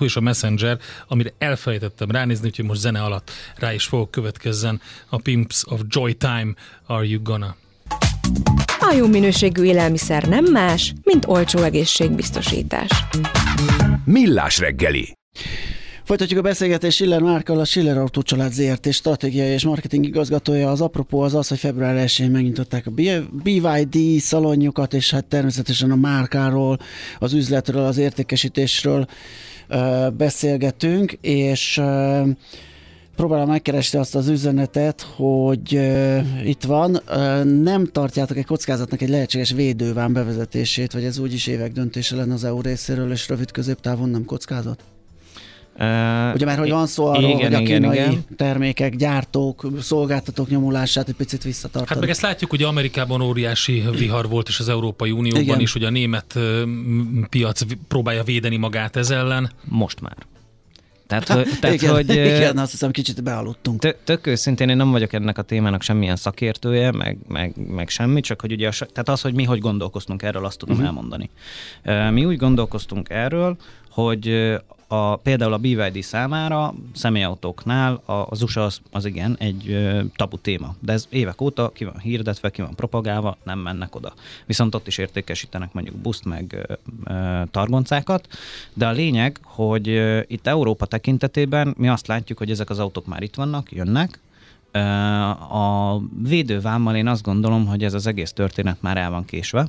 és 0.00 0.16
a 0.16 0.20
Messenger, 0.20 0.78
amire 1.08 1.32
elfelejtettem 1.38 2.10
ránézni, 2.10 2.46
úgyhogy 2.46 2.64
most 2.64 2.80
zene 2.80 3.02
alatt 3.02 3.30
rá 3.56 3.74
is 3.74 3.84
fogok 3.84 4.10
következzen 4.10 4.80
a 5.08 5.16
Pimps 5.16 5.62
of 5.66 5.80
Joy 5.88 6.14
Time, 6.14 6.54
Are 6.86 7.06
You 7.06 7.22
Gonna? 7.22 7.56
A 8.78 8.92
jó 8.92 9.06
minőségű 9.06 9.62
élelmiszer 9.62 10.22
nem 10.22 10.44
más, 10.44 10.94
mint 11.04 11.26
olcsó 11.26 11.58
egészségbiztosítás. 11.62 12.90
Millás 14.04 14.58
reggeli. 14.58 15.12
Folytatjuk 16.04 16.38
a 16.38 16.42
beszélgetést 16.42 16.96
Schiller 16.96 17.20
Márkal, 17.20 17.58
a 17.60 17.64
Schiller 17.64 17.98
Autócsalád 17.98 18.52
ZRT 18.52 18.92
stratégiai 18.92 19.48
és 19.48 19.64
marketing 19.64 20.04
igazgatója. 20.04 20.70
Az 20.70 20.80
apropó 20.80 21.20
az 21.20 21.34
az, 21.34 21.48
hogy 21.48 21.58
február 21.58 22.04
1-én 22.06 22.30
megnyitották 22.30 22.86
a 22.86 22.90
BYD 23.42 24.20
szalonjukat, 24.20 24.94
és 24.94 25.10
hát 25.10 25.24
természetesen 25.24 25.90
a 25.90 25.96
márkáról, 25.96 26.78
az 27.18 27.32
üzletről, 27.32 27.84
az 27.84 27.98
értékesítésről 27.98 29.06
beszélgetünk, 30.16 31.12
és 31.20 31.80
próbálom 33.16 33.48
megkeresni 33.48 33.98
azt 33.98 34.14
az 34.14 34.28
üzenetet, 34.28 35.00
hogy 35.16 35.74
uh, 35.74 36.48
itt 36.48 36.62
van, 36.62 37.00
uh, 37.08 37.44
nem 37.44 37.86
tartjátok 37.86 38.36
egy 38.36 38.46
kockázatnak 38.46 39.02
egy 39.02 39.08
lehetséges 39.08 39.50
védőván 39.50 40.12
bevezetését, 40.12 40.92
vagy 40.92 41.04
ez 41.04 41.18
úgyis 41.18 41.46
évek 41.46 41.72
döntése 41.72 42.16
lenne 42.16 42.34
az 42.34 42.44
EU 42.44 42.60
részéről, 42.60 43.10
és 43.10 43.28
rövid 43.28 43.50
középtávon 43.50 44.08
nem 44.08 44.24
kockázat? 44.24 44.84
Uh, 45.74 46.34
Ugye 46.34 46.44
már, 46.44 46.58
hogy 46.58 46.70
van 46.70 46.86
szó 46.86 47.06
arról, 47.06 47.30
igen, 47.30 47.52
hogy 47.52 47.54
a 47.54 47.58
kínai 47.62 47.96
igen, 47.96 48.10
igen. 48.10 48.24
termékek, 48.36 48.96
gyártók, 48.96 49.66
szolgáltatók 49.80 50.48
nyomulását 50.48 51.08
egy 51.08 51.14
picit 51.14 51.42
visszatartani. 51.42 51.88
Hát 51.88 52.00
meg 52.00 52.08
ezt 52.08 52.20
látjuk, 52.20 52.50
hogy 52.50 52.62
Amerikában 52.62 53.20
óriási 53.20 53.82
vihar 53.98 54.28
volt, 54.28 54.48
és 54.48 54.58
az 54.58 54.68
Európai 54.68 55.10
Unióban 55.10 55.42
igen. 55.42 55.60
is, 55.60 55.72
hogy 55.72 55.84
a 55.84 55.90
német 55.90 56.38
piac 57.28 57.62
próbálja 57.88 58.22
védeni 58.22 58.56
magát 58.56 58.96
ez 58.96 59.10
ellen. 59.10 59.50
Most 59.64 60.00
már. 60.00 60.16
Tehát, 61.10 61.28
hogy, 61.28 61.48
tehát, 61.60 61.76
igen, 61.76 61.92
hogy 61.92 62.10
igen, 62.10 62.58
azt 62.58 62.70
hiszem 62.70 62.90
kicsit 62.90 63.22
bealudtunk. 63.22 63.96
Tök 64.04 64.26
őszintén 64.26 64.68
én 64.68 64.76
nem 64.76 64.90
vagyok 64.90 65.12
ennek 65.12 65.38
a 65.38 65.42
témának 65.42 65.82
semmilyen 65.82 66.16
szakértője, 66.16 66.90
meg, 66.90 67.18
meg, 67.28 67.54
meg 67.68 67.88
semmi, 67.88 68.20
csak 68.20 68.40
hogy 68.40 68.52
ugye 68.52 68.68
a, 68.68 68.72
tehát 68.72 69.08
az, 69.08 69.20
hogy 69.20 69.34
mi 69.34 69.44
hogy 69.44 69.58
gondolkoztunk 69.58 70.22
erről, 70.22 70.44
azt 70.44 70.58
tudom 70.58 70.74
uh-huh. 70.74 70.88
elmondani. 70.90 71.30
Mi 72.10 72.24
úgy 72.24 72.36
gondolkoztunk 72.36 73.10
erről, 73.10 73.56
hogy 73.90 74.56
a, 74.92 75.16
például 75.16 75.52
a 75.52 75.58
BYD 75.58 76.02
számára 76.02 76.74
személyautóknál 76.94 78.02
az 78.04 78.42
USA 78.42 78.64
az, 78.64 78.80
az 78.90 79.04
igen 79.04 79.36
egy 79.38 79.78
tabu 80.16 80.36
téma, 80.36 80.74
de 80.80 80.92
ez 80.92 81.06
évek 81.08 81.40
óta 81.40 81.68
ki 81.74 81.84
van 81.84 81.98
hirdetve, 81.98 82.50
ki 82.50 82.62
van 82.62 82.74
propagálva, 82.74 83.36
nem 83.42 83.58
mennek 83.58 83.94
oda. 83.94 84.12
Viszont 84.46 84.74
ott 84.74 84.86
is 84.86 84.98
értékesítenek 84.98 85.72
mondjuk 85.72 85.96
buszt 85.96 86.24
meg 86.24 86.68
ö, 87.04 87.42
targoncákat, 87.50 88.28
de 88.74 88.86
a 88.86 88.90
lényeg, 88.90 89.38
hogy 89.42 89.86
itt 90.26 90.46
Európa 90.46 90.86
tekintetében 90.86 91.74
mi 91.78 91.88
azt 91.88 92.06
látjuk, 92.06 92.38
hogy 92.38 92.50
ezek 92.50 92.70
az 92.70 92.78
autók 92.78 93.06
már 93.06 93.22
itt 93.22 93.34
vannak, 93.34 93.72
jönnek, 93.72 94.20
a 95.50 95.98
védővámmal 96.22 96.96
én 96.96 97.06
azt 97.06 97.22
gondolom, 97.22 97.66
hogy 97.66 97.84
ez 97.84 97.94
az 97.94 98.06
egész 98.06 98.32
történet 98.32 98.82
már 98.82 98.96
el 98.96 99.10
van 99.10 99.24
késve. 99.24 99.68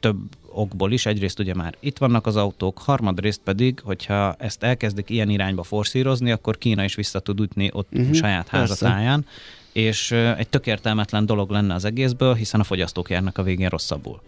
Több 0.00 0.16
okból 0.48 0.92
is. 0.92 1.06
Egyrészt 1.06 1.38
ugye 1.38 1.54
már 1.54 1.76
itt 1.80 1.98
vannak 1.98 2.26
az 2.26 2.36
autók, 2.36 2.78
harmadrészt 2.78 3.40
pedig, 3.44 3.80
hogyha 3.84 4.34
ezt 4.38 4.62
elkezdik 4.62 5.10
ilyen 5.10 5.30
irányba 5.30 5.62
forszírozni, 5.62 6.30
akkor 6.30 6.58
Kína 6.58 6.84
is 6.84 6.94
vissza 6.94 7.20
tud 7.20 7.40
ütni 7.40 7.70
ott 7.72 7.88
uh-huh, 7.92 8.14
saját 8.14 8.48
házatáján, 8.48 9.26
és 9.72 10.10
egy 10.10 10.48
tökértelmetlen 10.48 11.26
dolog 11.26 11.50
lenne 11.50 11.74
az 11.74 11.84
egészből, 11.84 12.34
hiszen 12.34 12.60
a 12.60 12.64
fogyasztók 12.64 13.10
járnak 13.10 13.38
a 13.38 13.42
végén 13.42 13.68
rosszabbul. 13.68 14.20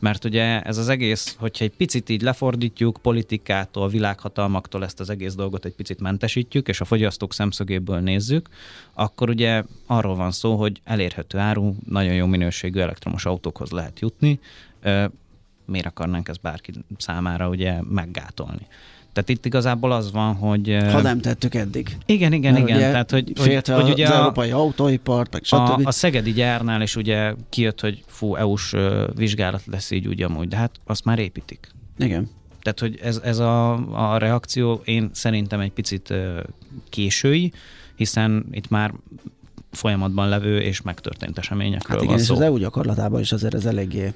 Mert 0.00 0.24
ugye 0.24 0.60
ez 0.60 0.76
az 0.76 0.88
egész, 0.88 1.36
hogyha 1.38 1.64
egy 1.64 1.72
picit 1.76 2.08
így 2.08 2.22
lefordítjuk 2.22 2.98
politikától, 3.02 3.88
világhatalmaktól 3.88 4.84
ezt 4.84 5.00
az 5.00 5.10
egész 5.10 5.34
dolgot 5.34 5.64
egy 5.64 5.74
picit 5.74 6.00
mentesítjük, 6.00 6.68
és 6.68 6.80
a 6.80 6.84
fogyasztók 6.84 7.32
szemszögéből 7.32 7.98
nézzük, 7.98 8.48
akkor 8.92 9.28
ugye 9.28 9.62
arról 9.86 10.14
van 10.14 10.30
szó, 10.30 10.56
hogy 10.56 10.80
elérhető 10.84 11.38
áru, 11.38 11.74
nagyon 11.88 12.14
jó 12.14 12.26
minőségű 12.26 12.80
elektromos 12.80 13.26
autókhoz 13.26 13.70
lehet 13.70 14.00
jutni, 14.00 14.40
miért 15.66 15.86
akarnánk 15.86 16.28
ezt 16.28 16.40
bárki 16.40 16.72
számára 16.96 17.48
ugye 17.48 17.82
meggátolni. 17.82 18.66
Tehát 19.12 19.28
itt 19.28 19.46
igazából 19.46 19.92
az 19.92 20.12
van, 20.12 20.34
hogy... 20.34 20.76
Ha 20.90 21.00
nem 21.00 21.20
tettük 21.20 21.54
eddig. 21.54 21.96
Igen, 22.06 22.32
igen, 22.32 22.52
Mert 22.52 22.68
igen. 22.68 22.78
Tehát, 22.78 23.10
hogy, 23.10 23.32
hogy, 23.36 23.68
hogy 23.68 23.90
ugye 23.90 24.06
az 24.06 24.10
a, 24.10 24.16
európai 24.16 24.50
autóipart, 24.50 25.32
meg 25.32 25.44
stb. 25.44 25.54
A, 25.54 25.80
a 25.82 25.90
szegedi 25.90 26.32
gyárnál 26.32 26.82
is 26.82 26.96
ugye 26.96 27.34
kijött, 27.48 27.80
hogy 27.80 28.04
fú, 28.06 28.36
EU-s 28.36 28.74
vizsgálat 29.14 29.62
lesz 29.66 29.90
így 29.90 30.08
úgy 30.08 30.22
amúgy, 30.22 30.48
de 30.48 30.56
hát 30.56 30.70
azt 30.86 31.04
már 31.04 31.18
építik. 31.18 31.68
Igen. 31.98 32.28
Tehát, 32.62 32.80
hogy 32.80 32.98
ez, 33.02 33.20
ez 33.24 33.38
a, 33.38 33.72
a 34.12 34.18
reakció 34.18 34.80
én 34.84 35.10
szerintem 35.12 35.60
egy 35.60 35.72
picit 35.72 36.14
késői, 36.88 37.52
hiszen 37.96 38.46
itt 38.50 38.68
már 38.68 38.92
folyamatban 39.70 40.28
levő 40.28 40.60
és 40.60 40.82
megtörtént 40.82 41.38
eseményekről 41.38 41.96
hát 41.96 42.04
igen, 42.04 42.16
van 42.16 42.24
szó. 42.24 42.34
és 42.34 42.40
az 42.40 42.46
EU 42.46 42.56
gyakorlatában 42.56 43.20
is 43.20 43.32
azért 43.32 43.54
ez 43.54 43.64
eléggé 43.64 44.12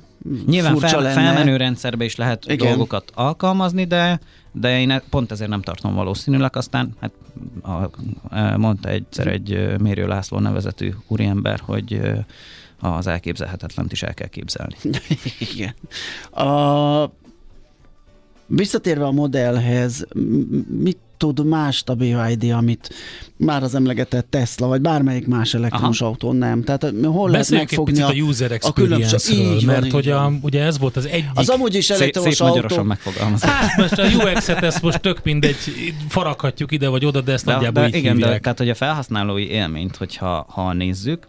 Nyilván 0.47 0.77
fel, 0.77 1.01
lenne. 1.01 1.13
felmenő 1.15 1.57
rendszerbe 1.57 2.05
is 2.05 2.17
lehet 2.17 2.45
igen. 2.47 2.69
dolgokat 2.69 3.11
alkalmazni, 3.15 3.85
de 3.85 4.21
de 4.53 4.81
én 4.81 4.91
e- 4.91 5.03
pont 5.11 5.31
ezért 5.31 5.51
nem 5.51 5.63
tartom 5.63 5.95
valószínűleg. 5.95 6.57
Aztán 6.57 6.95
hát 7.01 7.13
a, 7.63 7.91
e, 8.37 8.57
mondta 8.57 8.89
egyszer 8.89 9.27
egy 9.27 9.79
Mérő 9.79 10.07
László 10.07 10.39
nevezetű 10.39 10.93
úriember, 11.07 11.61
hogy 11.65 12.01
az 12.81 13.07
elképzelhetetlent 13.07 13.93
is 13.93 14.03
el 14.03 14.15
kell 14.15 14.29
képzelni. 14.29 14.77
Igen. 15.55 15.75
A, 16.47 17.11
visszatérve 18.47 19.05
a 19.05 19.11
modellhez, 19.11 20.07
mit 20.69 20.99
tud 21.23 21.47
más 21.47 21.83
a 21.87 21.95
BYD, 21.95 22.51
amit 22.51 22.95
már 23.37 23.63
az 23.63 23.75
emlegetett 23.75 24.27
Tesla, 24.31 24.67
vagy 24.67 24.81
bármelyik 24.81 25.27
más 25.27 25.55
elektromos 25.55 26.01
Aha. 26.01 26.11
autó 26.11 26.33
nem. 26.33 26.63
Tehát 26.63 26.93
hol 27.05 27.31
lehet 27.31 27.51
megfogni 27.51 28.01
a, 28.01 28.09
a 28.09 28.13
user 28.13 28.53
experience 28.53 29.33
így 29.33 29.65
mert 29.67 29.81
van, 29.81 29.91
hogy 29.91 30.09
a, 30.09 30.33
ugye 30.41 30.63
ez 30.63 30.79
volt 30.79 30.97
az 30.97 31.07
egyik... 31.07 31.31
Az 31.35 31.49
amúgy 31.49 31.75
is 31.75 31.91
elektromos 31.91 32.35
szép, 32.35 32.47
szép 32.49 32.63
autó. 32.63 32.83
megfogalmaz. 32.83 33.43
Hát 33.43 33.77
most 33.77 33.99
a 33.99 34.05
UX-et 34.07 34.63
ezt 34.63 34.83
most 34.83 35.01
tök 35.01 35.21
mindegy, 35.23 35.57
faraghatjuk 36.09 36.73
ide 36.73 36.89
vagy 36.89 37.05
oda, 37.05 37.21
de 37.21 37.33
ezt 37.33 37.45
de, 37.45 37.53
nagyjából 37.53 37.83
de, 37.83 37.89
így 37.89 37.95
igen, 37.95 38.15
hívják. 38.15 38.33
de, 38.33 38.39
tehát 38.39 38.59
hogy 38.59 38.69
a 38.69 38.75
felhasználói 38.75 39.49
élményt, 39.49 39.97
hogyha 39.97 40.47
ha 40.49 40.73
nézzük, 40.73 41.27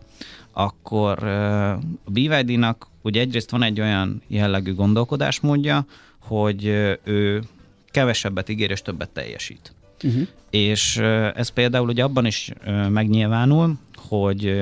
akkor 0.53 1.23
a 1.23 1.79
BYD-nak 2.12 2.88
ugye 3.01 3.21
egyrészt 3.21 3.51
van 3.51 3.63
egy 3.63 3.81
olyan 3.81 4.21
jellegű 4.27 4.75
gondolkodásmódja, 4.75 5.85
hogy 6.19 6.65
ő 7.03 7.43
kevesebbet 7.91 8.50
ígér 8.50 8.71
és 8.71 8.81
többet 8.81 9.09
teljesít. 9.09 9.73
Uh-huh. 10.03 10.27
És 10.50 10.98
ez 11.36 11.50
például 11.50 11.88
ugye 11.88 12.03
abban 12.03 12.25
is 12.25 12.51
megnyilvánul, 12.89 13.74
hogy 13.95 14.62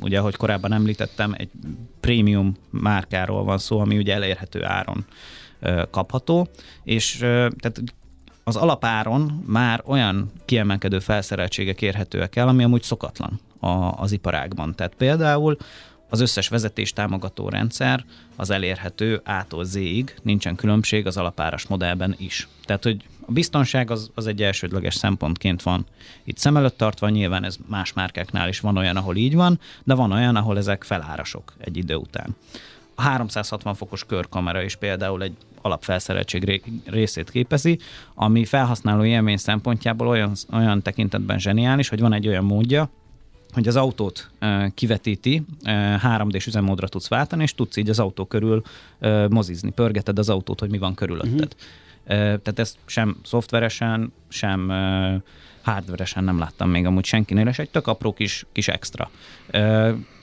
ugye, 0.00 0.18
ahogy 0.18 0.36
korábban 0.36 0.72
említettem, 0.72 1.34
egy 1.36 1.50
prémium 2.00 2.56
márkáról 2.70 3.44
van 3.44 3.58
szó, 3.58 3.78
ami 3.78 3.96
ugye 3.96 4.14
elérhető 4.14 4.64
áron 4.64 5.04
kapható, 5.90 6.48
és 6.84 7.16
tehát 7.18 7.82
az 8.44 8.56
alapáron 8.56 9.44
már 9.46 9.82
olyan 9.84 10.32
kiemelkedő 10.44 10.98
felszereltségek 10.98 11.82
érhetőek 11.82 12.36
el, 12.36 12.48
ami 12.48 12.64
amúgy 12.64 12.82
szokatlan 12.82 13.40
az 13.96 14.12
iparágban. 14.12 14.74
Tehát 14.74 14.94
például 14.94 15.56
az 16.08 16.20
összes 16.20 16.48
vezetés 16.48 16.92
támogató 16.92 17.48
rendszer 17.48 18.04
az 18.36 18.50
elérhető 18.50 19.22
A-tól 19.24 19.64
Z-ig, 19.64 20.14
nincsen 20.22 20.54
különbség 20.54 21.06
az 21.06 21.16
alapáras 21.16 21.66
modellben 21.66 22.14
is. 22.18 22.48
Tehát, 22.64 22.82
hogy 22.82 23.04
a 23.26 23.32
biztonság 23.32 23.90
az, 23.90 24.10
az 24.14 24.26
egy 24.26 24.42
elsődleges 24.42 24.94
szempontként 24.94 25.62
van 25.62 25.86
itt 26.24 26.38
szem 26.38 26.56
előtt 26.56 26.76
tartva, 26.76 27.08
nyilván 27.08 27.44
ez 27.44 27.56
más 27.66 27.92
márkáknál 27.92 28.48
is 28.48 28.60
van 28.60 28.76
olyan, 28.76 28.96
ahol 28.96 29.16
így 29.16 29.34
van, 29.34 29.60
de 29.84 29.94
van 29.94 30.12
olyan, 30.12 30.36
ahol 30.36 30.58
ezek 30.58 30.84
felárasok 30.84 31.52
egy 31.58 31.76
idő 31.76 31.94
után. 31.94 32.36
A 32.94 33.02
360 33.02 33.74
fokos 33.74 34.04
körkamera 34.04 34.62
is 34.62 34.76
például 34.76 35.22
egy 35.22 35.36
alapfelszereltség 35.62 36.62
részét 36.86 37.30
képezi, 37.30 37.78
ami 38.14 38.44
felhasználó 38.44 39.04
élmény 39.04 39.36
szempontjából 39.36 40.08
olyan, 40.08 40.32
olyan 40.52 40.82
tekintetben 40.82 41.38
zseniális, 41.38 41.88
hogy 41.88 42.00
van 42.00 42.12
egy 42.12 42.28
olyan 42.28 42.44
módja, 42.44 42.90
hogy 43.52 43.68
az 43.68 43.76
autót 43.76 44.30
kivetíti, 44.74 45.42
uh, 45.64 45.70
3D-s 46.02 46.46
üzemmódra 46.46 46.88
tudsz 46.88 47.08
váltani, 47.08 47.42
és 47.42 47.54
tudsz 47.54 47.76
így 47.76 47.88
az 47.88 47.98
autó 47.98 48.24
körül 48.24 48.62
mozizni, 49.30 49.70
pörgeted 49.70 50.18
az 50.18 50.28
autót, 50.28 50.60
hogy 50.60 50.70
mi 50.70 50.78
van 50.78 50.94
körülötted. 50.94 51.32
Uh-huh. 51.32 51.83
Tehát 52.06 52.58
ezt 52.58 52.76
sem 52.86 53.16
szoftveresen, 53.24 54.12
sem 54.28 54.72
hardveresen 55.62 56.24
nem 56.24 56.38
láttam 56.38 56.70
még 56.70 56.86
amúgy 56.86 57.04
senkinél, 57.04 57.46
és 57.46 57.58
egy 57.58 57.70
tök 57.70 57.86
apró 57.86 58.12
kis, 58.12 58.46
kis 58.52 58.68
extra. 58.68 59.10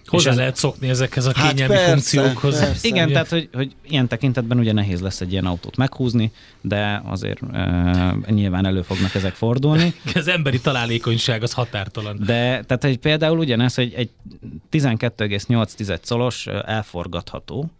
Hozzá 0.06 0.30
ez, 0.30 0.36
lehet 0.36 0.56
szokni 0.56 0.90
ezekhez 0.90 1.26
a 1.26 1.32
hát 1.36 1.50
kényelmi 1.50 1.74
persze, 1.74 1.90
funkciókhoz. 1.90 2.60
Persze, 2.60 2.88
Igen, 2.88 3.04
ugye? 3.04 3.14
tehát 3.14 3.30
hogy, 3.30 3.50
hogy 3.54 3.76
ilyen 3.84 4.08
tekintetben 4.08 4.60
ugye 4.60 4.72
nehéz 4.72 5.02
lesz 5.02 5.22
egy 5.22 5.32
ilyen 5.32 5.46
autót 5.46 5.78
meghúzni, 5.78 6.32
de 6.62 7.02
azért 7.06 7.40
e, 7.54 8.16
nyilván 8.28 8.66
elő 8.66 8.82
fognak 8.82 9.16
ezek 9.16 9.34
fordulni. 9.34 9.94
Az 10.14 10.28
emberi 10.28 10.60
találékonyság 10.60 11.44
az 11.44 11.54
határtalan. 11.54 12.18
De 12.26 12.64
tehát 12.64 12.80
hogy 12.80 12.98
például 12.98 13.38
ugyanez, 13.38 13.76
hogy 13.76 13.94
egy 13.96 14.10
12,8 14.72 16.00
colos 16.08 16.48
elforgatható, 16.66 17.72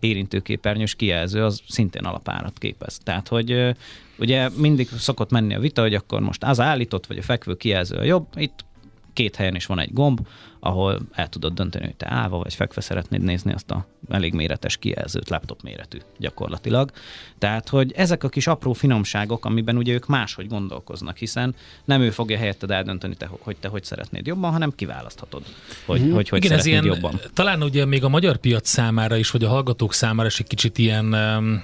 érintőképernyős 0.00 0.94
kijelző 0.94 1.44
az 1.44 1.60
szintén 1.68 2.04
alapárat 2.04 2.58
képez. 2.58 2.98
Tehát, 3.02 3.28
hogy 3.28 3.74
ugye 4.18 4.48
mindig 4.56 4.88
szokott 4.88 5.30
menni 5.30 5.54
a 5.54 5.60
vita, 5.60 5.82
hogy 5.82 5.94
akkor 5.94 6.20
most 6.20 6.44
az 6.44 6.60
állított, 6.60 7.06
vagy 7.06 7.18
a 7.18 7.22
fekvő 7.22 7.56
kijelző 7.56 7.96
a 7.96 8.04
jobb. 8.04 8.26
Itt 8.34 8.64
két 9.12 9.36
helyen 9.36 9.54
is 9.54 9.66
van 9.66 9.78
egy 9.78 9.92
gomb, 9.92 10.20
ahol 10.60 11.00
el 11.12 11.28
tudod 11.28 11.52
dönteni, 11.54 11.84
hogy 11.84 11.96
te 11.96 12.06
állva 12.10 12.38
vagy 12.38 12.54
fekve 12.54 12.80
szeretnéd 12.80 13.22
nézni 13.22 13.52
azt 13.52 13.70
a 13.70 13.86
elég 14.08 14.32
méretes 14.32 14.76
kijelzőt, 14.76 15.28
laptop 15.28 15.62
méretű 15.62 15.98
gyakorlatilag. 16.18 16.90
Tehát, 17.38 17.68
hogy 17.68 17.92
ezek 17.92 18.24
a 18.24 18.28
kis 18.28 18.46
apró 18.46 18.72
finomságok, 18.72 19.44
amiben 19.44 19.76
ugye 19.76 19.92
ők 19.92 20.06
máshogy 20.06 20.48
gondolkoznak, 20.48 21.16
hiszen 21.16 21.54
nem 21.84 22.00
ő 22.00 22.10
fogja 22.10 22.38
helyetted 22.38 22.70
eldönteni, 22.70 23.14
te, 23.14 23.28
hogy 23.40 23.56
te 23.56 23.68
hogy 23.68 23.84
szeretnéd 23.84 24.26
jobban, 24.26 24.52
hanem 24.52 24.72
kiválaszthatod, 24.74 25.42
hogy 25.86 26.00
mm-hmm. 26.00 26.12
hogy, 26.12 26.28
hogy 26.28 26.44
Igen, 26.44 26.58
ez 26.58 26.66
ilyen, 26.66 26.84
jobban. 26.84 27.20
Talán 27.34 27.62
ugye 27.62 27.84
még 27.84 28.04
a 28.04 28.08
magyar 28.08 28.36
piac 28.36 28.68
számára 28.68 29.16
is, 29.16 29.30
vagy 29.30 29.44
a 29.44 29.48
hallgatók 29.48 29.92
számára 29.92 30.28
is 30.28 30.40
egy 30.40 30.46
kicsit 30.46 30.78
ilyen 30.78 31.14
um 31.14 31.62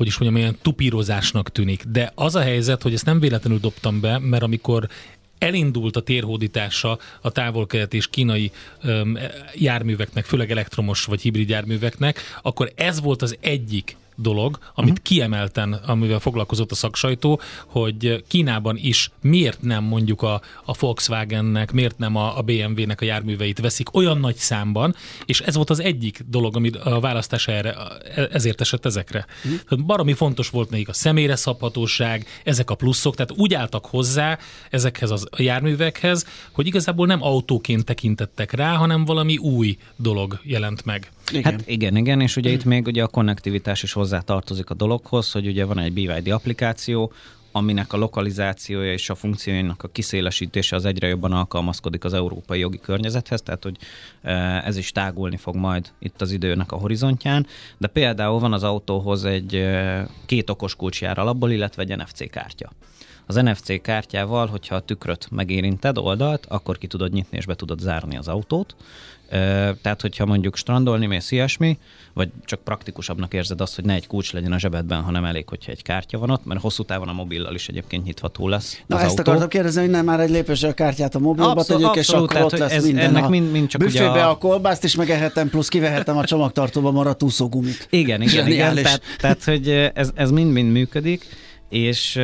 hogy 0.00 0.08
is 0.08 0.18
mondjam, 0.18 0.42
ilyen 0.42 0.56
tupírozásnak 0.62 1.50
tűnik. 1.50 1.84
De 1.84 2.12
az 2.14 2.34
a 2.34 2.40
helyzet, 2.40 2.82
hogy 2.82 2.94
ezt 2.94 3.04
nem 3.04 3.20
véletlenül 3.20 3.58
dobtam 3.58 4.00
be, 4.00 4.18
mert 4.18 4.42
amikor 4.42 4.88
elindult 5.40 5.96
a 5.96 6.00
térhódítása 6.00 6.98
a 7.20 7.30
távol 7.30 7.66
és 7.90 8.08
kínai 8.08 8.50
járműveknek, 9.54 10.24
főleg 10.24 10.50
elektromos 10.50 11.04
vagy 11.04 11.20
hibrid 11.20 11.48
járműveknek, 11.48 12.20
akkor 12.42 12.72
ez 12.74 13.00
volt 13.00 13.22
az 13.22 13.36
egyik 13.40 13.96
dolog, 14.20 14.58
amit 14.74 14.90
uh-huh. 14.90 15.06
kiemelten, 15.06 15.72
amivel 15.72 16.18
foglalkozott 16.18 16.70
a 16.70 16.74
szaksajtó, 16.74 17.40
hogy 17.66 18.24
Kínában 18.28 18.76
is 18.76 19.10
miért 19.20 19.62
nem 19.62 19.84
mondjuk 19.84 20.22
a, 20.22 20.40
a 20.64 20.76
Volkswagennek, 20.78 21.72
miért 21.72 21.98
nem 21.98 22.16
a, 22.16 22.38
a 22.38 22.42
BMW-nek 22.42 23.00
a 23.00 23.04
járműveit 23.04 23.60
veszik 23.60 23.94
olyan 23.94 24.18
nagy 24.18 24.36
számban, 24.36 24.94
és 25.26 25.40
ez 25.40 25.54
volt 25.54 25.70
az 25.70 25.80
egyik 25.80 26.24
dolog, 26.26 26.56
amit 26.56 26.76
a 26.76 27.00
választás 27.00 27.48
erre, 27.48 27.76
ezért 28.30 28.60
esett 28.60 28.84
ezekre. 28.84 29.26
Uh-huh. 29.44 29.60
Tehát 29.68 29.84
baromi 29.84 30.12
fontos 30.12 30.50
volt 30.50 30.70
nekik 30.70 30.88
a 30.88 30.92
személyre 30.92 31.36
szabhatóság, 31.36 32.26
ezek 32.44 32.70
a 32.70 32.74
pluszok, 32.74 33.14
tehát 33.14 33.32
úgy 33.36 33.54
álltak 33.54 33.86
hozzá 33.86 34.38
ezekhez 34.70 35.10
a 35.10 35.18
járművekhez, 35.36 36.26
hogy 36.52 36.66
igazából 36.66 37.06
nem 37.06 37.22
autóként 37.22 37.84
tekintettek 37.84 38.52
rá, 38.52 38.74
hanem 38.74 39.04
valami 39.04 39.36
új 39.36 39.78
dolog 39.96 40.40
jelent 40.42 40.84
meg. 40.84 41.10
Igen. 41.32 41.52
Hát 41.52 41.62
igen, 41.66 41.96
igen, 41.96 42.20
és 42.20 42.36
ugye 42.36 42.50
itt 42.50 42.64
még 42.64 42.86
ugye 42.86 43.02
a 43.02 43.06
konnektivitás 43.06 43.82
is 43.82 43.92
hozzá 43.92 44.20
tartozik 44.20 44.70
a 44.70 44.74
dologhoz, 44.74 45.32
hogy 45.32 45.46
ugye 45.46 45.64
van 45.64 45.78
egy 45.78 45.92
BYD 45.92 46.28
applikáció, 46.28 47.12
aminek 47.52 47.92
a 47.92 47.96
lokalizációja 47.96 48.92
és 48.92 49.10
a 49.10 49.14
funkcióinak 49.14 49.82
a 49.82 49.88
kiszélesítése 49.88 50.76
az 50.76 50.84
egyre 50.84 51.06
jobban 51.06 51.32
alkalmazkodik 51.32 52.04
az 52.04 52.12
európai 52.12 52.58
jogi 52.58 52.80
környezethez, 52.80 53.42
tehát 53.42 53.62
hogy 53.62 53.76
e, 54.22 54.32
ez 54.64 54.76
is 54.76 54.92
tágulni 54.92 55.36
fog 55.36 55.56
majd 55.56 55.92
itt 55.98 56.20
az 56.20 56.32
időnek 56.32 56.72
a 56.72 56.76
horizontján, 56.76 57.46
de 57.78 57.86
például 57.86 58.38
van 58.38 58.52
az 58.52 58.62
autóhoz 58.62 59.24
egy 59.24 59.54
e, 59.54 60.06
két 60.26 60.50
okos 60.50 60.76
kulcs 60.76 61.00
jár 61.00 61.18
alapból, 61.18 61.50
illetve 61.50 61.82
egy 61.82 61.96
NFC 61.96 62.30
kártya. 62.30 62.70
Az 63.30 63.36
NFC 63.36 63.82
kártyával, 63.82 64.46
hogyha 64.46 64.74
a 64.74 64.80
tükröt 64.80 65.28
megérinted 65.30 65.98
oldalt, 65.98 66.46
akkor 66.48 66.78
ki 66.78 66.86
tudod 66.86 67.12
nyitni 67.12 67.36
és 67.36 67.46
be 67.46 67.54
tudod 67.54 67.78
zárni 67.78 68.16
az 68.16 68.28
autót, 68.28 68.74
tehát, 69.82 70.00
hogyha 70.00 70.26
mondjuk 70.26 70.56
strandolni 70.56 71.06
mész 71.06 71.30
ilyesmi, 71.30 71.78
vagy 72.12 72.28
csak 72.44 72.60
praktikusabbnak 72.60 73.34
érzed 73.34 73.60
azt, 73.60 73.74
hogy 73.74 73.84
ne 73.84 73.94
egy 73.94 74.06
kulcs 74.06 74.32
legyen 74.32 74.52
a 74.52 74.58
zsebedben, 74.58 75.02
hanem 75.02 75.24
elég, 75.24 75.48
hogyha 75.48 75.72
egy 75.72 75.82
kártya 75.82 76.18
van 76.18 76.30
ott, 76.30 76.44
mert 76.44 76.60
hosszú 76.60 76.82
távon 76.82 77.08
a 77.08 77.12
mobillal 77.12 77.54
is 77.54 77.68
egyébként 77.68 78.04
nyitható 78.04 78.48
lesz. 78.48 78.80
Na, 78.86 79.00
ezt 79.00 79.08
autó. 79.08 79.20
akartam 79.20 79.48
kérdezni, 79.48 79.80
hogy 79.80 79.90
nem 79.90 80.04
már 80.04 80.20
egy 80.20 80.30
lépésre 80.30 80.68
a 80.68 80.72
kártyát 80.72 81.14
a 81.14 81.18
mobilba 81.18 81.50
abszolút, 81.50 81.82
tegyük, 81.82 81.96
és 81.96 82.08
akkor 82.08 82.28
tehát, 82.28 82.44
ott 82.44 82.58
lesz 82.58 82.72
ez, 82.72 82.84
minden. 82.84 83.04
Ennek 83.04 83.28
mind, 83.28 83.50
mind 83.50 83.68
csak 83.68 83.80
büfébe 83.80 84.26
a... 84.26 84.30
a 84.30 84.38
kolbászt 84.38 84.84
is 84.84 84.94
megehetem, 84.94 85.48
plusz 85.50 85.68
kivehetem 85.68 86.16
a 86.16 86.24
csomagtartóba 86.24 86.90
maradt 86.90 87.22
úszógumit. 87.22 87.86
Igen, 87.90 88.22
igen, 88.22 88.46
igen. 88.46 88.74
Tehát, 88.74 89.02
tehát, 89.18 89.44
hogy 89.44 89.68
ez, 89.94 90.10
ez 90.14 90.30
mind-mind 90.30 90.72
működik, 90.72 91.26
és 91.68 92.20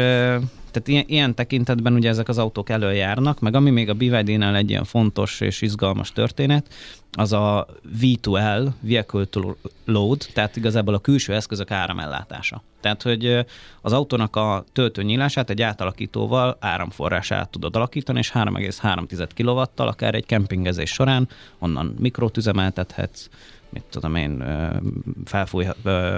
tehát 0.76 0.88
ilyen, 0.88 1.04
ilyen 1.06 1.35
tekintetben 1.35 1.95
ugye 1.95 2.09
ezek 2.09 2.28
az 2.28 2.38
autók 2.38 2.71
előjárnak, 2.71 3.40
meg 3.40 3.54
ami 3.54 3.71
még 3.71 3.88
a 3.88 3.95
BYD-nál 3.95 4.56
egy 4.56 4.71
ilyen 4.71 4.85
fontos 4.85 5.40
és 5.40 5.61
izgalmas 5.61 6.12
történet, 6.12 6.66
az 7.12 7.33
a 7.33 7.66
V2L, 8.00 8.68
Vehicle 8.80 9.25
to 9.25 9.54
Load, 9.85 10.26
tehát 10.33 10.56
igazából 10.56 10.95
a 10.95 10.99
külső 10.99 11.35
eszközök 11.35 11.71
áramellátása. 11.71 12.62
Tehát, 12.80 13.02
hogy 13.02 13.47
az 13.80 13.92
autónak 13.92 14.37
a 14.37 14.64
töltőnyílását 14.73 15.50
egy 15.50 15.62
átalakítóval 15.62 16.56
áramforrását 16.61 17.49
tudod 17.49 17.76
alakítani, 17.76 18.18
és 18.18 18.33
3,3 18.33 19.28
kw 19.37 19.83
akár 19.83 20.14
egy 20.14 20.26
kempingezés 20.26 20.90
során 20.90 21.28
onnan 21.59 21.95
mikrot 21.99 22.37
üzemeltethetsz, 22.37 23.28
mit 23.68 23.82
tudom 23.90 24.14
én, 24.14 24.44
felfúj, 25.25 25.66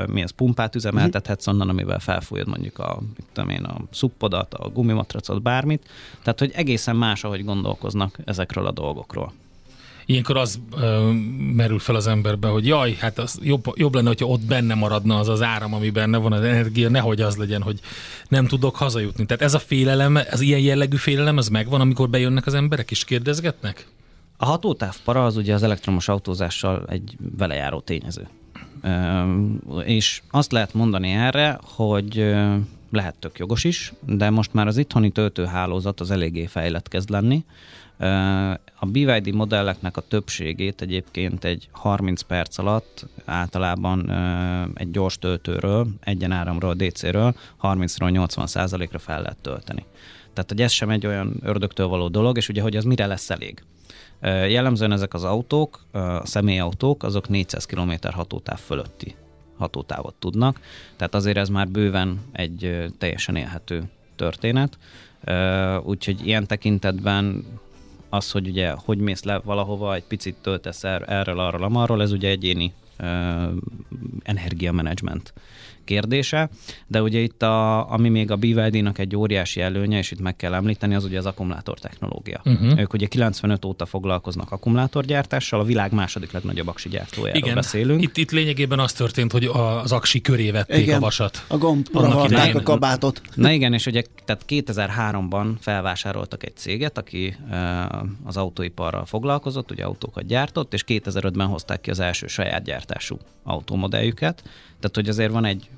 mi 0.07 0.23
az 0.23 0.31
pumpát 0.31 0.75
üzemeltethetsz 0.75 1.47
onnan, 1.47 1.69
amivel 1.69 1.99
felfújod 1.99 2.49
mondjuk 2.49 2.79
a, 2.79 2.99
mit 3.17 3.27
tudom 3.33 3.51
én, 3.51 3.65
a 3.65 3.77
szuppodat, 3.91 4.55
a 4.55 4.69
gumimatracot, 4.69 5.43
bármit. 5.43 5.89
Tehát, 6.23 6.39
hogy 6.39 6.53
egészen 6.55 6.97
más, 6.97 7.25
ahogy 7.25 7.45
gondolkoznak 7.45 8.19
ezekről 8.25 8.67
a 8.67 8.73
dolgokról. 8.73 9.33
Ilyenkor 10.07 10.37
az 10.37 10.61
ö, 10.77 11.11
merül 11.55 11.79
fel 11.79 11.95
az 11.95 12.07
emberbe, 12.07 12.49
hogy 12.49 12.67
jaj, 12.67 12.97
hát 13.01 13.19
az 13.19 13.39
jobb, 13.43 13.65
jobb 13.75 13.95
lenne, 13.95 14.07
hogyha 14.09 14.27
ott 14.27 14.45
benne 14.45 14.75
maradna 14.75 15.19
az 15.19 15.29
az 15.29 15.43
áram, 15.43 15.75
ami 15.75 15.91
benne 15.91 16.19
van, 16.19 16.33
az 16.33 16.41
energia, 16.41 16.89
nehogy 16.89 17.21
az 17.21 17.37
legyen, 17.37 17.63
hogy 17.63 17.81
nem 18.29 18.47
tudok 18.47 18.77
hazajutni. 18.77 19.27
Tehát 19.27 19.43
ez 19.43 19.55
a 19.55 19.59
félelem, 19.59 20.19
az 20.31 20.41
ilyen 20.41 20.61
jellegű 20.61 20.97
félelem, 20.97 21.37
az 21.37 21.49
megvan, 21.49 21.81
amikor 21.81 22.09
bejönnek 22.09 22.47
az 22.47 22.55
emberek 22.55 22.91
és 22.91 23.05
kérdezgetnek? 23.05 23.87
A 24.41 24.45
hatótávpara 24.45 25.25
az 25.25 25.37
ugye 25.37 25.55
az 25.55 25.63
elektromos 25.63 26.09
autózással 26.09 26.85
egy 26.89 27.17
velejáró 27.39 27.81
tényező. 27.81 28.29
És 29.85 30.23
azt 30.31 30.53
lehet 30.53 30.75
mondani 30.75 31.11
erre, 31.11 31.59
hogy 31.63 32.35
lehet 32.91 33.15
tök 33.19 33.39
jogos 33.39 33.65
is, 33.65 33.93
de 34.07 34.31
most 34.31 34.53
már 34.53 34.67
az 34.67 34.77
itthoni 34.77 35.11
töltőhálózat 35.11 36.01
az 36.01 36.11
eléggé 36.11 36.47
fejlett 36.47 36.89
kezd 36.89 37.11
lenni. 37.11 37.45
A 38.79 38.87
BYD 38.87 39.35
modelleknek 39.35 39.97
a 39.97 40.01
többségét 40.09 40.81
egyébként 40.81 41.45
egy 41.45 41.69
30 41.71 42.21
perc 42.23 42.59
alatt 42.59 43.07
általában 43.25 44.11
egy 44.75 44.91
gyors 44.91 45.19
töltőről, 45.19 45.89
egyen 46.01 46.33
áramról, 46.33 46.75
DC-ről 46.75 47.35
30-ról 47.63 48.11
80 48.11 48.49
ra 48.91 48.99
fel 48.99 49.23
lehet 49.23 49.39
tölteni. 49.43 49.85
Tehát, 50.33 50.51
hogy 50.51 50.63
ez 50.63 50.73
sem 50.73 50.91
egy 50.91 51.07
olyan 51.07 51.37
ördögtől 51.43 51.87
való 51.87 52.09
dolog, 52.09 52.37
és 52.37 52.49
ugye, 52.49 52.63
hogy 52.63 52.77
az 52.77 52.85
mire 52.85 53.07
lesz 53.07 53.31
elég. 53.31 53.63
Jellemzően 54.23 54.93
ezek 54.93 55.15
az 55.15 55.25
autók, 55.25 55.85
a 55.93 56.27
személyautók, 56.27 57.03
azok 57.03 57.29
400 57.29 57.65
km 57.65 57.93
hatótáv 58.11 58.59
fölötti 58.59 59.15
hatótávot 59.59 60.15
tudnak, 60.15 60.61
tehát 60.97 61.15
azért 61.15 61.37
ez 61.37 61.49
már 61.49 61.69
bőven 61.69 62.21
egy 62.33 62.87
teljesen 62.99 63.37
élhető 63.37 63.91
történet. 64.17 64.79
Úgyhogy 65.85 66.27
ilyen 66.27 66.47
tekintetben 66.47 67.45
az, 68.09 68.31
hogy 68.31 68.49
ugye 68.49 68.71
hogy 68.71 68.99
mész 68.99 69.23
le 69.23 69.39
valahova, 69.39 69.95
egy 69.95 70.05
picit 70.05 70.35
töltesz 70.43 70.85
er, 70.85 71.05
erről, 71.07 71.39
arról, 71.39 71.63
amarról, 71.63 72.03
ez 72.03 72.13
ugye 72.13 72.29
egyéni 72.29 72.73
energiamenedzsment 74.23 75.33
kérdése, 75.89 76.49
de 76.87 77.03
ugye 77.03 77.19
itt, 77.19 77.43
a, 77.43 77.91
ami 77.93 78.09
még 78.09 78.31
a 78.31 78.37
BYD-nak 78.37 78.99
egy 78.99 79.17
óriási 79.17 79.61
előnye, 79.61 79.99
és 79.99 80.11
itt 80.11 80.21
meg 80.21 80.37
kell 80.37 80.55
említeni, 80.55 80.95
az 80.95 81.05
ugye 81.05 81.19
az 81.19 81.27
akkumulátor 81.27 81.79
technológia. 81.79 82.41
Uh-huh. 82.45 82.81
Ők 82.81 82.93
ugye 82.93 83.07
95 83.07 83.65
óta 83.65 83.87
foglalkoznak 83.87 84.53
akkumulátorgyártással, 84.53 85.61
a 85.61 85.65
világ 85.65 85.93
második 85.93 86.33
legnagyobb 86.33 86.69
aksi 86.69 86.89
gyártójáról 86.89 87.43
Igen. 87.43 87.55
beszélünk. 87.55 88.03
Itt, 88.03 88.17
itt 88.17 88.31
lényegében 88.31 88.79
az 88.79 88.93
történt, 88.93 89.33
hogy 89.33 89.45
az 89.83 89.93
aksi 89.93 90.21
köré 90.21 90.51
vették 90.51 90.83
igen. 90.83 90.97
a 90.97 91.01
vasat. 91.01 91.45
A 91.49 91.57
gombra 91.57 92.23
a 92.55 92.63
kabátot. 92.63 93.21
Na 93.35 93.51
igen, 93.51 93.73
és 93.73 93.87
ugye 93.87 94.03
tehát 94.25 94.45
2003-ban 94.49 95.47
felvásároltak 95.61 96.45
egy 96.45 96.57
céget, 96.57 96.99
aki 96.99 97.37
az 98.25 98.37
autóiparral 98.37 99.05
foglalkozott, 99.05 99.71
ugye 99.71 99.85
autókat 99.85 100.27
gyártott, 100.27 100.73
és 100.73 100.85
2005-ben 100.87 101.47
hozták 101.47 101.81
ki 101.81 101.91
az 101.91 102.01
első 102.01 102.27
saját 102.27 102.63
gyártású 102.65 103.19
automodelljüket. 103.43 104.43
Tehát, 104.81 104.95
hogy 104.95 105.09
azért 105.09 105.33
van 105.33 105.45
egy 105.45 105.71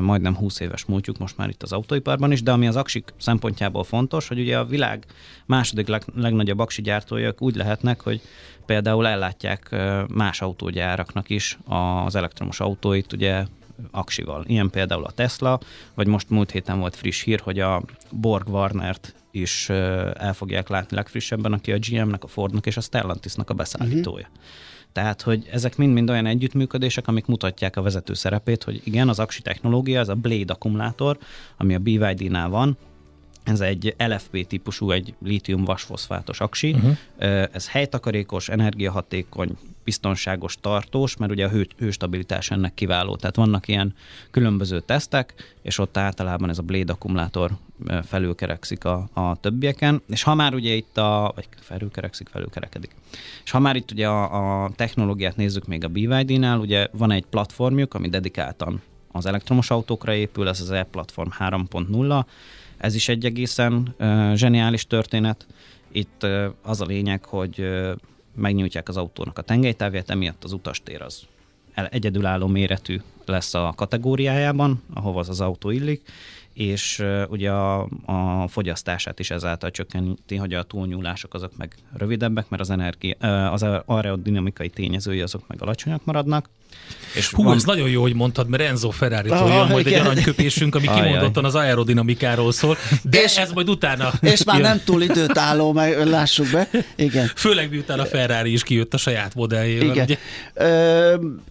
majdnem 0.00 0.36
20 0.36 0.60
éves 0.60 0.84
múltjuk 0.84 1.18
most 1.18 1.36
már 1.36 1.48
itt 1.48 1.62
az 1.62 1.72
autóiparban 1.72 2.32
is, 2.32 2.42
de 2.42 2.52
ami 2.52 2.66
az 2.66 2.76
aksik 2.76 3.12
szempontjából 3.16 3.84
fontos, 3.84 4.28
hogy 4.28 4.40
ugye 4.40 4.58
a 4.58 4.64
világ 4.64 5.04
második 5.46 5.86
leg, 5.86 6.02
legnagyobb 6.14 6.58
aksi 6.58 6.82
gyártója 6.82 7.34
úgy 7.38 7.56
lehetnek, 7.56 8.00
hogy 8.00 8.20
például 8.66 9.06
ellátják 9.06 9.76
más 10.08 10.40
autógyáraknak 10.40 11.30
is 11.30 11.58
az 11.64 12.14
elektromos 12.14 12.60
autóit, 12.60 13.12
ugye 13.12 13.44
aksival. 13.90 14.44
Ilyen 14.46 14.70
például 14.70 15.04
a 15.04 15.10
Tesla, 15.10 15.60
vagy 15.94 16.06
most 16.06 16.30
múlt 16.30 16.50
héten 16.50 16.78
volt 16.78 16.96
friss 16.96 17.22
hír, 17.22 17.40
hogy 17.40 17.58
a 17.60 17.82
Borg 18.10 18.48
Warnert 18.48 19.14
is 19.30 19.68
el 19.68 20.34
fogják 20.34 20.68
látni 20.68 20.96
legfrissebben, 20.96 21.52
aki 21.52 21.72
a 21.72 21.78
GM-nek, 21.78 22.24
a 22.24 22.26
Fordnak 22.26 22.66
és 22.66 22.76
a 22.76 22.80
Stellantisnak 22.80 23.50
a 23.50 23.54
beszállítója. 23.54 24.26
Uh-huh. 24.28 24.44
Tehát, 24.96 25.22
hogy 25.22 25.48
ezek 25.52 25.76
mind-mind 25.76 26.10
olyan 26.10 26.26
együttműködések, 26.26 27.08
amik 27.08 27.26
mutatják 27.26 27.76
a 27.76 27.82
vezető 27.82 28.14
szerepét, 28.14 28.62
hogy 28.62 28.80
igen, 28.84 29.08
az 29.08 29.18
aksi 29.18 29.42
technológia, 29.42 30.00
ez 30.00 30.08
a 30.08 30.14
Blade 30.14 30.52
akkumulátor, 30.52 31.18
ami 31.56 31.74
a 31.74 31.78
BYD-nál 31.78 32.48
van, 32.48 32.76
ez 33.46 33.60
egy 33.60 33.94
LFP 33.98 34.46
típusú, 34.46 34.90
egy 34.90 35.14
lítium 35.22 35.64
vasfoszfátos 35.64 36.40
aksi. 36.40 36.72
Uh-huh. 36.72 36.96
Ez 37.52 37.68
helytakarékos, 37.68 38.48
energiahatékony, 38.48 39.56
biztonságos, 39.84 40.56
tartós, 40.60 41.16
mert 41.16 41.32
ugye 41.32 41.44
a 41.44 41.48
hő, 41.48 41.66
hőstabilitás 41.78 42.50
ennek 42.50 42.74
kiváló. 42.74 43.16
Tehát 43.16 43.36
vannak 43.36 43.68
ilyen 43.68 43.94
különböző 44.30 44.80
tesztek, 44.80 45.54
és 45.62 45.78
ott 45.78 45.96
általában 45.96 46.48
ez 46.48 46.58
a 46.58 46.62
blade 46.62 46.92
akkumulátor 46.92 47.50
felülkerekszik 48.02 48.84
a, 48.84 49.08
a 49.12 49.36
többieken, 49.36 50.02
és 50.08 50.22
ha 50.22 50.34
már 50.34 50.54
ugye 50.54 50.72
itt 50.72 50.98
a, 50.98 51.32
vagy 51.34 51.48
felülkerekszik, 51.60 52.28
felülkerekedik. 52.28 52.90
És 53.44 53.50
ha 53.50 53.58
már 53.58 53.76
itt 53.76 53.90
ugye 53.90 54.08
a, 54.08 54.64
a 54.64 54.70
technológiát 54.76 55.36
nézzük 55.36 55.66
még 55.66 55.84
a 55.84 55.88
BYD-nál, 55.88 56.58
ugye 56.58 56.88
van 56.92 57.10
egy 57.10 57.24
platformjuk, 57.24 57.94
ami 57.94 58.08
dedikáltan 58.08 58.82
az 59.12 59.26
elektromos 59.26 59.70
autókra 59.70 60.14
épül, 60.14 60.48
ez 60.48 60.60
az 60.60 60.70
e-platform 60.70 61.28
3.0, 61.38 62.24
ez 62.78 62.94
is 62.94 63.08
egy 63.08 63.24
egészen 63.24 63.94
uh, 63.98 64.34
zseniális 64.34 64.86
történet. 64.86 65.46
Itt 65.92 66.22
uh, 66.22 66.46
az 66.62 66.80
a 66.80 66.84
lényeg, 66.84 67.24
hogy 67.24 67.58
uh, 67.58 67.90
megnyújtják 68.34 68.88
az 68.88 68.96
autónak 68.96 69.38
a 69.38 69.42
tengelytávját, 69.42 70.10
emiatt 70.10 70.44
az 70.44 70.52
utastér 70.52 71.02
az 71.02 71.26
egyedülálló 71.90 72.46
méretű 72.46 73.00
lesz 73.24 73.54
a 73.54 73.72
kategóriájában, 73.76 74.82
ahova 74.94 75.18
az 75.18 75.28
az 75.28 75.40
autó 75.40 75.70
illik, 75.70 76.02
és 76.52 77.04
ugye 77.28 77.50
a, 77.50 77.88
a 78.04 78.48
fogyasztását 78.48 79.18
is 79.18 79.30
ezáltal 79.30 79.70
csökkenti, 79.70 80.36
hogy 80.36 80.54
a 80.54 80.62
túlnyúlások 80.62 81.34
azok 81.34 81.56
meg 81.56 81.74
rövidebbek, 81.92 82.48
mert 82.48 82.62
az, 82.62 82.70
energia, 82.70 83.16
az 83.50 83.62
aerodinamikai 83.84 84.68
tényezői 84.68 85.20
azok 85.20 85.48
meg 85.48 85.62
alacsonyak 85.62 86.04
maradnak. 86.04 86.48
És 87.16 87.30
Hú, 87.30 87.42
van... 87.42 87.56
ez 87.56 87.64
nagyon 87.64 87.88
jó, 87.88 88.02
hogy 88.02 88.14
mondtad, 88.14 88.48
mert 88.48 88.62
Enzo 88.62 88.90
ferrari 88.90 89.28
ah, 89.28 89.48
jön 89.48 89.66
majd 89.66 89.86
igen. 89.86 90.00
egy 90.00 90.06
aranyköpésünk, 90.06 90.74
ami 90.74 90.86
kimondottan 90.86 91.44
az 91.44 91.54
aerodinamikáról 91.54 92.52
szól, 92.52 92.76
de 93.02 93.22
és, 93.22 93.36
ez 93.36 93.52
majd 93.52 93.68
utána. 93.68 94.12
És 94.20 94.44
már 94.44 94.60
nem 94.60 94.80
túl 94.84 95.02
időtálló, 95.02 95.72
meg 95.72 96.06
lássuk 96.06 96.46
be. 96.52 96.68
Igen. 96.96 97.30
Főleg 97.34 97.70
miután 97.70 97.98
a 97.98 98.04
Ferrari 98.04 98.52
is 98.52 98.62
kijött 98.62 98.94
a 98.94 98.96
saját 98.96 99.34
modelljével. 99.34 99.88
Igen. 99.88 100.04
Ugye? 100.04 100.16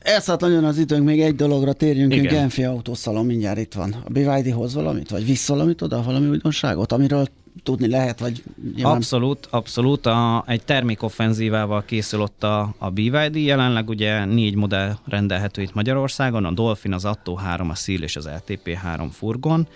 elszállt 0.01 0.39
nagyon 0.39 0.63
az 0.63 0.77
időnk, 0.77 1.05
még 1.05 1.21
egy 1.21 1.35
dologra 1.35 1.73
térjünk, 1.73 2.15
Igen. 2.15 2.33
Genfi 2.33 2.63
autószalon 2.63 3.25
mindjárt 3.25 3.59
itt 3.59 3.73
van. 3.73 3.95
A 4.05 4.09
BYD-hoz 4.09 4.73
valamit, 4.73 5.09
vagy 5.09 5.25
visz 5.25 5.47
valamit 5.47 5.81
oda, 5.81 6.03
valami 6.03 6.27
újdonságot, 6.27 6.91
amiről 6.91 7.27
tudni 7.63 7.87
lehet, 7.87 8.19
vagy 8.19 8.43
nyilván... 8.75 8.95
Abszolút, 8.95 9.47
abszolút. 9.49 10.05
A, 10.05 10.43
egy 10.47 10.63
termékoffenzívával 10.63 11.83
készül 11.85 12.21
ott 12.21 12.43
a, 12.43 12.75
a 12.77 12.89
BYD. 12.89 13.35
Jelenleg 13.35 13.89
ugye 13.89 14.25
négy 14.25 14.55
modell 14.55 14.97
rendelhető 15.05 15.61
itt 15.61 15.73
Magyarországon, 15.73 16.45
a 16.45 16.51
Dolphin, 16.51 16.93
az 16.93 17.05
Atto 17.05 17.35
3, 17.35 17.69
a 17.69 17.75
Seal 17.75 18.01
és 18.01 18.15
az 18.15 18.29
LTP 18.35 18.73
3 18.73 19.09
furgon. 19.09 19.67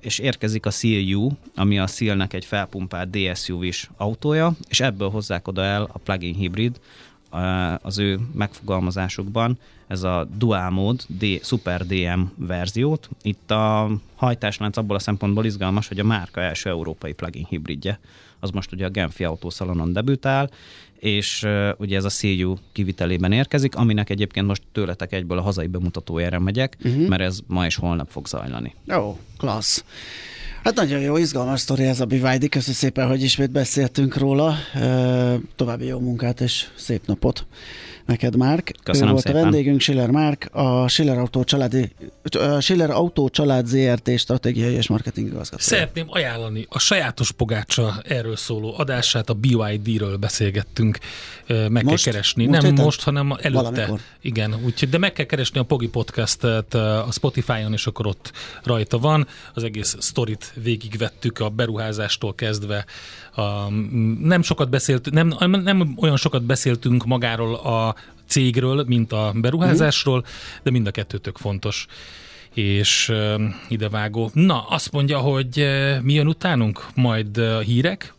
És 0.00 0.18
érkezik 0.18 0.66
a 0.66 0.70
Seal 0.70 1.14
U, 1.14 1.30
ami 1.54 1.78
a 1.78 1.86
Seal-nek 1.86 2.32
egy 2.32 2.44
felpumpált 2.44 3.10
DSUV-s 3.10 3.88
autója, 3.96 4.52
és 4.68 4.80
ebből 4.80 5.10
hozzák 5.10 5.48
oda 5.48 5.62
el 5.62 5.82
a 5.92 5.98
plug-in 5.98 6.34
hibrid, 6.34 6.80
az 7.82 7.98
ő 7.98 8.18
megfogalmazásukban 8.34 9.58
ez 9.86 10.02
a 10.02 10.28
dual 10.36 10.70
mód, 10.70 11.04
D, 11.06 11.24
Super 11.42 11.86
DM 11.86 12.20
verziót. 12.34 13.08
Itt 13.22 13.50
a 13.50 13.90
hajtáslánc 14.14 14.76
abból 14.76 14.96
a 14.96 14.98
szempontból 14.98 15.44
izgalmas, 15.44 15.88
hogy 15.88 15.98
a 15.98 16.04
márka 16.04 16.40
első 16.40 16.70
európai 16.70 17.12
plugin 17.12 17.46
hibridje, 17.48 17.98
az 18.40 18.50
most 18.50 18.72
ugye 18.72 18.86
a 18.86 18.90
Genfi 18.90 19.24
autószalonon 19.24 19.92
debütál, 19.92 20.50
és 20.98 21.42
uh, 21.42 21.68
ugye 21.78 21.96
ez 21.96 22.04
a 22.04 22.08
CU 22.08 22.54
kivitelében 22.72 23.32
érkezik, 23.32 23.76
aminek 23.76 24.10
egyébként 24.10 24.46
most 24.46 24.62
tőletek 24.72 25.12
egyből 25.12 25.38
a 25.38 25.42
hazai 25.42 25.66
bemutatójára 25.66 26.38
megyek, 26.38 26.76
uh-huh. 26.84 27.08
mert 27.08 27.22
ez 27.22 27.40
ma 27.46 27.66
és 27.66 27.76
holnap 27.76 28.10
fog 28.10 28.26
zajlani. 28.26 28.74
Jó, 28.86 29.18
klassz. 29.38 29.84
Hát 30.64 30.74
nagyon 30.74 31.00
jó, 31.00 31.16
izgalmas 31.16 31.60
sztori 31.60 31.84
ez 31.84 32.00
a 32.00 32.04
BYD. 32.04 32.48
Köszönöm 32.48 32.74
szépen, 32.74 33.06
hogy 33.08 33.22
ismét 33.22 33.50
beszéltünk 33.50 34.16
róla. 34.16 34.54
További 35.56 35.84
jó 35.86 35.98
munkát 35.98 36.40
és 36.40 36.66
szép 36.76 37.06
napot 37.06 37.46
neked, 38.08 38.36
Márk. 38.36 38.72
Köszönöm 38.82 39.08
ő 39.08 39.12
volt 39.12 39.24
szépen. 39.24 39.40
a 39.40 39.42
vendégünk, 39.42 39.80
Schiller 39.80 40.10
Márk, 40.10 40.48
a 40.52 40.88
Schiller 40.88 41.18
Autó, 41.18 41.44
családi, 41.44 41.92
Schiller 42.60 42.90
Autó 42.90 43.28
család 43.28 43.66
ZRT 43.66 44.18
stratégiai 44.18 44.74
és 44.74 44.88
marketing 44.88 45.26
igazgató. 45.26 45.62
Szeretném 45.62 46.06
ajánlani 46.08 46.66
a 46.68 46.78
sajátos 46.78 47.30
pogácsa 47.30 48.02
erről 48.04 48.36
szóló 48.36 48.74
adását, 48.76 49.30
a 49.30 49.34
BYD-ről 49.34 50.16
beszélgettünk, 50.16 50.98
meg 51.46 51.84
most? 51.84 52.04
kell 52.04 52.12
keresni. 52.12 52.46
Most 52.46 52.60
Nem 52.60 52.70
héten? 52.70 52.84
most, 52.84 53.02
hanem 53.02 53.30
előtte. 53.30 53.50
Valamikor. 53.50 54.00
Igen, 54.20 54.54
úgyhogy, 54.64 54.88
de 54.88 54.98
meg 54.98 55.12
kell 55.12 55.26
keresni 55.26 55.60
a 55.60 55.62
Pogi 55.62 55.88
Podcastet 55.88 56.74
a 56.74 57.08
Spotify-on, 57.10 57.72
és 57.72 57.86
akkor 57.86 58.06
ott 58.06 58.32
rajta 58.62 58.98
van. 58.98 59.26
Az 59.54 59.62
egész 59.62 59.96
sztorit 59.98 60.52
végigvettük 60.62 61.38
a 61.38 61.48
beruházástól 61.48 62.34
kezdve. 62.34 62.84
A, 63.34 63.70
nem 64.22 64.42
sokat 64.42 64.68
beszéltünk, 64.68 65.16
nem, 65.16 65.50
nem 65.62 65.94
olyan 66.00 66.16
sokat 66.16 66.42
beszéltünk 66.42 67.04
magáról 67.04 67.54
a 67.54 67.96
cégről, 68.28 68.84
mint 68.86 69.12
a 69.12 69.32
beruházásról, 69.34 70.24
de 70.62 70.70
mind 70.70 70.86
a 70.86 70.90
kettő 70.90 71.18
tök 71.18 71.36
fontos 71.36 71.86
és 72.58 73.08
uh, 73.08 73.42
idevágó. 73.68 74.30
Na, 74.32 74.60
azt 74.68 74.92
mondja, 74.92 75.18
hogy 75.18 75.60
uh, 75.60 76.02
mi 76.02 76.12
jön 76.12 76.26
utánunk? 76.26 76.86
Majd 76.94 77.38
uh, 77.38 77.60
hírek, 77.60 78.14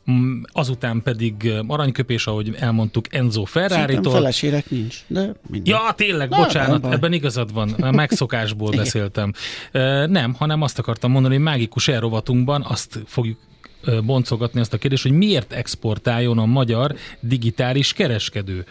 azután 0.51 1.01
pedig 1.03 1.51
aranyköpés, 1.67 2.27
ahogy 2.27 2.55
elmondtuk, 2.59 3.13
Enzo 3.13 3.43
Ferrari-tól. 3.43 4.13
feles 4.13 4.39
hírek 4.39 4.69
nincs, 4.69 4.97
de 5.07 5.33
minden. 5.47 5.73
Ja, 5.75 5.93
tényleg, 5.95 6.29
Na, 6.29 6.37
bocsánat, 6.37 6.81
nem 6.81 6.91
ebben 6.91 7.13
igazad 7.13 7.53
van, 7.53 7.75
megszokásból 7.77 8.71
beszéltem. 8.81 9.33
Nem, 10.07 10.33
hanem 10.33 10.61
azt 10.61 10.79
akartam 10.79 11.11
mondani, 11.11 11.33
hogy 11.33 11.43
mágikus 11.43 11.87
elrovatunkban 11.87 12.65
azt 12.67 12.99
fogjuk 13.05 13.37
boncogatni 14.03 14.59
azt 14.59 14.73
a 14.73 14.77
kérdést, 14.77 15.03
hogy 15.03 15.11
miért 15.11 15.53
exportáljon 15.53 16.37
a 16.37 16.45
magyar 16.45 16.95
digitális 17.19 17.93
kereskedő. 17.93 18.65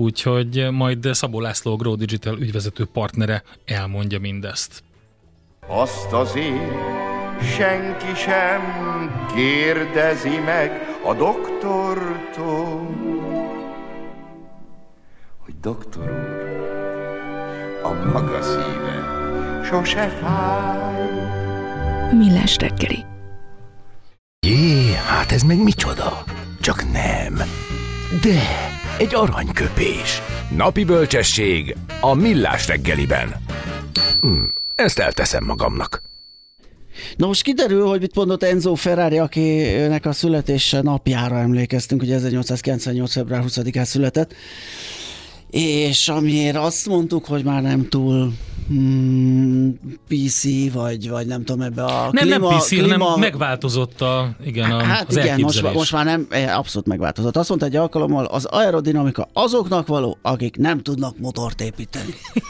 Úgyhogy 0.00 0.68
majd 0.70 1.08
Szabó 1.12 1.40
László 1.40 1.76
Grow 1.76 1.96
Digital 1.96 2.38
ügyvezető 2.38 2.84
partnere 2.84 3.42
elmondja 3.64 4.18
mindezt. 4.18 4.82
Azt 5.66 6.12
azért 6.12 6.72
senki 7.56 8.14
sem 8.16 8.60
kérdezi 9.34 10.38
meg 10.38 10.70
a 11.04 11.14
doktortól, 11.14 12.90
hogy 15.38 15.54
doktor 15.60 16.02
úr, 16.02 16.40
a 17.82 18.10
maga 18.12 18.42
szíve 18.42 19.04
sose 19.64 20.08
fáj. 20.08 21.08
Millás 22.16 22.56
reggeli. 22.56 23.04
Jé, 24.46 24.92
hát 24.94 25.32
ez 25.32 25.42
meg 25.42 25.62
micsoda? 25.62 26.24
Csak 26.60 26.92
nem. 26.92 27.34
De, 28.22 28.40
egy 29.00 29.14
aranyköpés. 29.14 30.22
Napi 30.56 30.84
bölcsesség 30.84 31.76
a 32.00 32.14
millás 32.14 32.66
reggeliben. 32.66 33.34
Hm, 34.20 34.42
ezt 34.74 34.98
elteszem 34.98 35.44
magamnak. 35.44 36.02
Na 37.16 37.26
most 37.26 37.42
kiderül, 37.42 37.86
hogy 37.86 38.00
mit 38.00 38.14
mondott 38.14 38.42
Enzo 38.42 38.74
Ferrari, 38.74 39.18
akinek 39.18 40.06
a 40.06 40.12
születése 40.12 40.80
napjára 40.80 41.38
emlékeztünk, 41.38 42.00
hogy 42.00 42.10
1898. 42.10 43.12
február 43.12 43.42
20-án 43.46 43.84
született, 43.84 44.34
és 45.50 46.08
amiért 46.08 46.56
azt 46.56 46.86
mondtuk, 46.86 47.24
hogy 47.24 47.44
már 47.44 47.62
nem 47.62 47.88
túl 47.88 48.32
hmm, 48.70 49.78
PC, 50.08 50.72
vagy, 50.72 51.08
vagy 51.08 51.26
nem 51.26 51.44
tudom, 51.44 51.62
ebbe 51.62 51.84
a 51.84 52.08
nem, 52.12 52.26
klíma... 52.26 52.48
Nem 52.48 52.58
PC, 52.58 52.68
klíma... 52.68 53.04
hanem 53.04 53.20
megváltozott 53.20 54.00
a, 54.00 54.36
igen, 54.44 54.70
a, 54.70 54.82
hát 54.82 55.08
az 55.08 55.16
igen, 55.16 55.40
most, 55.40 55.72
most 55.72 55.92
már 55.92 56.04
nem, 56.04 56.26
eh, 56.30 56.58
abszolút 56.58 56.88
megváltozott. 56.88 57.36
Azt 57.36 57.48
mondta 57.48 57.66
egy 57.66 57.76
alkalommal, 57.76 58.24
az 58.24 58.44
aerodinamika 58.44 59.28
azoknak 59.32 59.86
való, 59.86 60.18
akik 60.22 60.56
nem 60.56 60.82
tudnak 60.82 61.18
motort 61.18 61.60
építeni. 61.60 62.14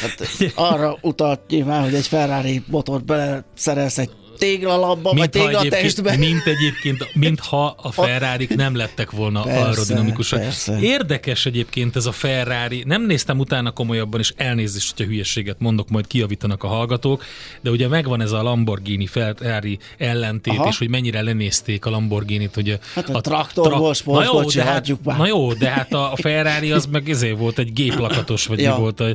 Hát 0.00 0.26
arra 0.54 0.98
utalt 1.00 1.40
nyilván, 1.48 1.82
hogy 1.82 1.94
egy 1.94 2.06
Ferrari 2.06 2.62
motort 2.66 3.04
beleszerelsz 3.04 3.98
egy 3.98 4.10
téglalapba, 4.42 5.12
mint 5.12 5.34
vagy 5.34 5.42
téglatestbe. 5.42 6.16
Mint 6.16 6.46
egyébként, 6.46 7.14
mintha 7.14 7.74
a 7.82 7.92
ferrari 7.92 8.48
nem 8.56 8.76
lettek 8.76 9.10
volna 9.10 9.42
persze, 9.42 9.60
aerodinamikusak. 9.60 10.40
Persze. 10.40 10.80
Érdekes 10.80 11.46
egyébként 11.46 11.96
ez 11.96 12.06
a 12.06 12.12
Ferrari, 12.12 12.82
nem 12.86 13.06
néztem 13.06 13.38
utána 13.38 13.70
komolyabban, 13.70 14.20
és 14.20 14.32
elnézést, 14.36 14.96
hogyha 14.96 15.10
hülyeséget 15.12 15.56
mondok, 15.58 15.88
majd 15.88 16.06
kiavítanak 16.06 16.62
a 16.62 16.66
hallgatók, 16.66 17.24
de 17.60 17.70
ugye 17.70 17.88
megvan 17.88 18.20
ez 18.20 18.32
a 18.32 18.42
Lamborghini 18.42 19.06
Ferrari 19.06 19.78
ellentét, 19.98 20.58
Aha. 20.58 20.68
és 20.68 20.78
hogy 20.78 20.88
mennyire 20.88 21.22
lenézték 21.22 21.86
a 21.86 21.90
Lamborghini-t, 21.90 22.54
hogy 22.54 22.78
hát 22.94 23.08
a, 23.08 23.16
a 23.16 23.20
traktorból 23.20 23.94
tra- 23.94 24.14
na 24.14 24.22
jó, 24.24 24.42
de 24.42 24.62
hát, 24.64 25.04
már. 25.04 25.16
na 25.16 25.26
jó, 25.26 25.52
de 25.52 25.68
hát 25.68 25.92
a 25.92 26.12
Ferrari 26.14 26.72
az 26.72 26.86
meg 26.86 27.08
ezért 27.08 27.38
volt 27.38 27.58
egy 27.58 27.72
géplakatos, 27.72 28.46
vagy 28.46 28.60
ja. 28.60 28.74
mi 28.74 28.80
volt 28.80 29.00
a, 29.00 29.14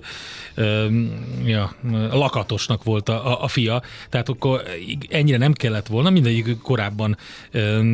ja, 1.46 1.76
lakatosnak 2.12 2.84
volt 2.84 3.10
a, 3.10 3.44
a 3.44 3.48
fia, 3.48 3.82
tehát 4.10 4.30
akkor 4.30 4.64
ennyire 5.18 5.38
nem 5.38 5.54
kellett 5.54 5.88
volna, 5.88 6.10
mindegyik 6.10 6.58
korábban 6.62 7.18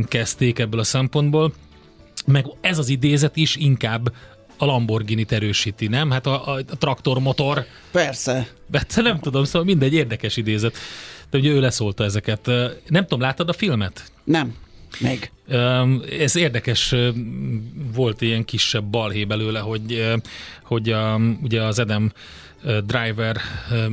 kezdték 0.08 0.60
ebből 0.60 0.80
a 0.80 0.84
szempontból, 0.84 1.54
meg 2.26 2.46
ez 2.62 2.78
az 2.78 2.90
idézet 2.90 3.36
is 3.36 3.56
inkább 3.56 4.14
a 4.58 4.66
Lamborghini-t 4.66 5.32
erősíti, 5.32 5.88
nem? 5.88 6.12
Hát 6.12 6.26
a, 6.26 6.48
a, 6.48 6.58
a 6.70 6.78
traktormotor. 6.78 7.66
Persze. 7.92 8.48
Persze, 8.72 9.02
nem 9.02 9.20
tudom, 9.20 9.44
szóval 9.44 9.64
mindegy 9.64 9.94
érdekes 9.94 10.38
idézet. 10.38 10.76
De 11.30 11.38
ugye 11.38 11.50
ő 11.50 11.60
leszólta 11.60 12.04
ezeket. 12.04 12.46
Nem 12.88 13.02
tudom, 13.02 13.20
láttad 13.20 13.50
a 13.50 13.54
filmet? 13.54 14.12
Nem. 14.24 14.56
Meg. 15.00 15.32
Ez 16.20 16.36
érdekes, 16.36 16.96
volt 17.94 18.22
ilyen 18.22 18.46
kisebb 18.46 18.84
balhé 18.84 19.26
belőle, 19.26 19.60
hogy, 19.60 20.14
hogy 20.64 20.90
a, 20.90 21.20
ugye 21.42 21.64
az 21.64 21.80
Edem 21.80 22.12
Driver 22.86 23.38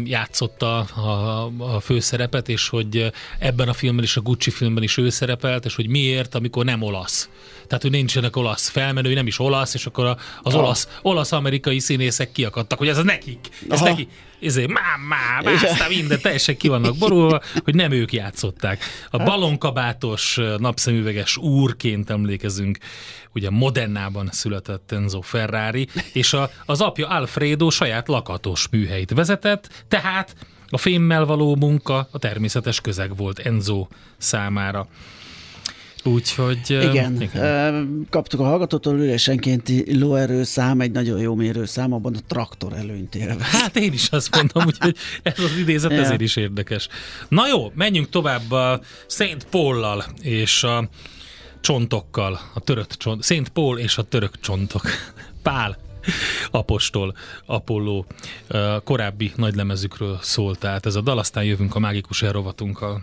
játszotta 0.05 0.79
a, 0.79 1.51
a 1.59 1.81
főszerepet, 1.81 2.49
és 2.49 2.69
hogy 2.69 3.13
ebben 3.39 3.69
a 3.69 3.73
filmben 3.73 4.05
is, 4.05 4.17
a 4.17 4.21
Gucci 4.21 4.51
filmben 4.51 4.83
is 4.83 4.97
ő 4.97 5.09
szerepelt, 5.09 5.65
és 5.65 5.75
hogy 5.75 5.89
miért, 5.89 6.35
amikor 6.35 6.65
nem 6.65 6.83
olasz. 6.83 7.29
Tehát, 7.71 7.85
hogy 7.85 7.95
nincsenek 7.95 8.37
olasz 8.37 8.69
felmenői, 8.69 9.15
nem 9.15 9.27
is 9.27 9.39
olasz, 9.39 9.75
és 9.75 9.87
akkor 9.87 10.05
az 10.43 10.55
ah. 10.55 10.61
olasz, 10.61 10.89
olasz-amerikai 11.03 11.79
színészek 11.79 12.33
kiakadtak, 12.33 12.79
hogy 12.79 12.89
ez 12.89 12.99
az 12.99 13.05
nekik, 13.05 13.49
ez 13.69 13.81
neki, 13.81 14.09
ezért 14.43 14.69
má, 14.69 14.81
má, 15.09 15.41
má, 15.51 15.53
aztán 15.53 15.89
minden 15.89 16.21
teljesen 16.21 16.57
ki 16.57 16.69
vannak 16.69 16.97
borulva, 16.97 17.41
hogy 17.65 17.75
nem 17.75 17.93
ők 17.93 18.13
játszották. 18.13 18.85
A 19.11 19.19
hát- 19.19 19.27
balonkabátos, 19.27 20.39
napszemüveges 20.59 21.37
úrként 21.37 22.11
emlékezünk, 22.11 22.79
ugye 23.35 23.51
Modennában 23.51 24.29
született 24.33 24.93
Enzo 24.93 25.21
Ferrari, 25.21 25.89
és 26.13 26.33
a, 26.33 26.51
az 26.67 26.81
apja 26.81 27.09
Alfredo 27.09 27.71
saját 27.71 28.09
lakatos 28.09 28.69
műhelyt 28.71 29.11
vezetett, 29.11 29.85
tehát 29.89 30.35
a 30.69 30.79
fémmel 30.79 31.25
való 31.25 31.57
munka 31.57 32.09
a 32.11 32.19
természetes 32.19 32.81
közeg 32.81 33.17
volt 33.17 33.39
Enzo 33.39 33.87
számára. 34.19 34.89
Úgyhogy... 36.05 36.61
Igen, 36.69 37.23
igen. 37.23 38.07
kaptuk 38.11 38.41
a 38.41 38.45
hallgatótól 38.45 38.99
ülésenkénti 38.99 39.99
lóerőszám, 39.99 40.81
egy 40.81 40.91
nagyon 40.91 41.21
jó 41.21 41.35
mérőszám, 41.35 41.93
abban 41.93 42.15
a 42.15 42.21
traktor 42.27 42.73
előnyt 42.73 43.15
élve. 43.15 43.45
Hát 43.45 43.77
én 43.77 43.93
is 43.93 44.09
azt 44.09 44.35
mondom, 44.35 44.67
úgyhogy 44.67 44.97
ez 45.23 45.39
az 45.39 45.57
idézet 45.59 45.91
ja. 45.91 45.99
ezért 45.99 46.21
is 46.21 46.37
érdekes. 46.37 46.89
Na 47.29 47.47
jó, 47.47 47.73
menjünk 47.75 48.09
tovább 48.09 48.51
a 48.51 48.81
Szent 49.07 49.47
Póllal 49.51 50.05
és 50.23 50.63
a 50.63 50.89
csontokkal, 51.61 52.41
a 52.55 52.61
törött 52.61 52.93
csont, 52.93 53.23
Szent 53.23 53.49
Pól 53.49 53.79
és 53.79 53.99
a 53.99 54.03
török 54.03 54.41
csontok. 54.41 54.83
Pál, 55.43 55.79
apostol, 56.51 57.15
Apolló 57.47 58.07
korábbi 58.85 59.33
nagylemezükről 59.37 60.19
szólt, 60.23 60.59
tehát 60.59 60.87
ez 60.87 60.95
a 60.95 61.01
dal, 61.01 61.19
aztán 61.19 61.45
jövünk 61.45 61.75
a 61.75 61.79
mágikus 61.79 62.23
elrovatunkkal. 62.23 63.03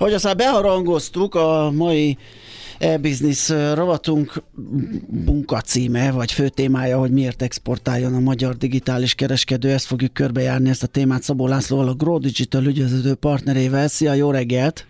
Hogy 0.00 0.12
aztán 0.12 0.36
beharangoztuk 0.36 1.34
a 1.34 1.70
mai 1.70 2.18
e-business 2.78 3.48
rovatunk 3.74 4.42
munkacíme, 5.26 6.10
vagy 6.10 6.32
fő 6.32 6.48
témája, 6.48 6.98
hogy 6.98 7.10
miért 7.10 7.42
exportáljon 7.42 8.14
a 8.14 8.20
magyar 8.20 8.56
digitális 8.56 9.14
kereskedő. 9.14 9.70
Ezt 9.70 9.86
fogjuk 9.86 10.12
körbejárni, 10.12 10.68
ezt 10.68 10.82
a 10.82 10.86
témát 10.86 11.22
Szabó 11.22 11.46
Lászlóval, 11.46 11.88
a 11.88 11.94
Grow 11.94 12.18
Digital 12.18 12.64
ügyvezető 12.64 13.14
partnerével. 13.14 13.88
Szia, 13.88 14.12
jó 14.12 14.30
reggelt! 14.30 14.86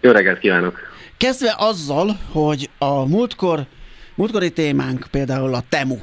Jó 0.00 0.10
reggelt 0.10 0.38
kívánok! 0.38 0.78
Kezdve 1.16 1.54
azzal, 1.58 2.18
hogy 2.32 2.70
a 2.78 3.06
múltkor, 3.06 3.66
múltkori 4.14 4.52
témánk 4.52 5.06
például 5.10 5.54
a 5.54 5.64
Temu, 5.68 5.98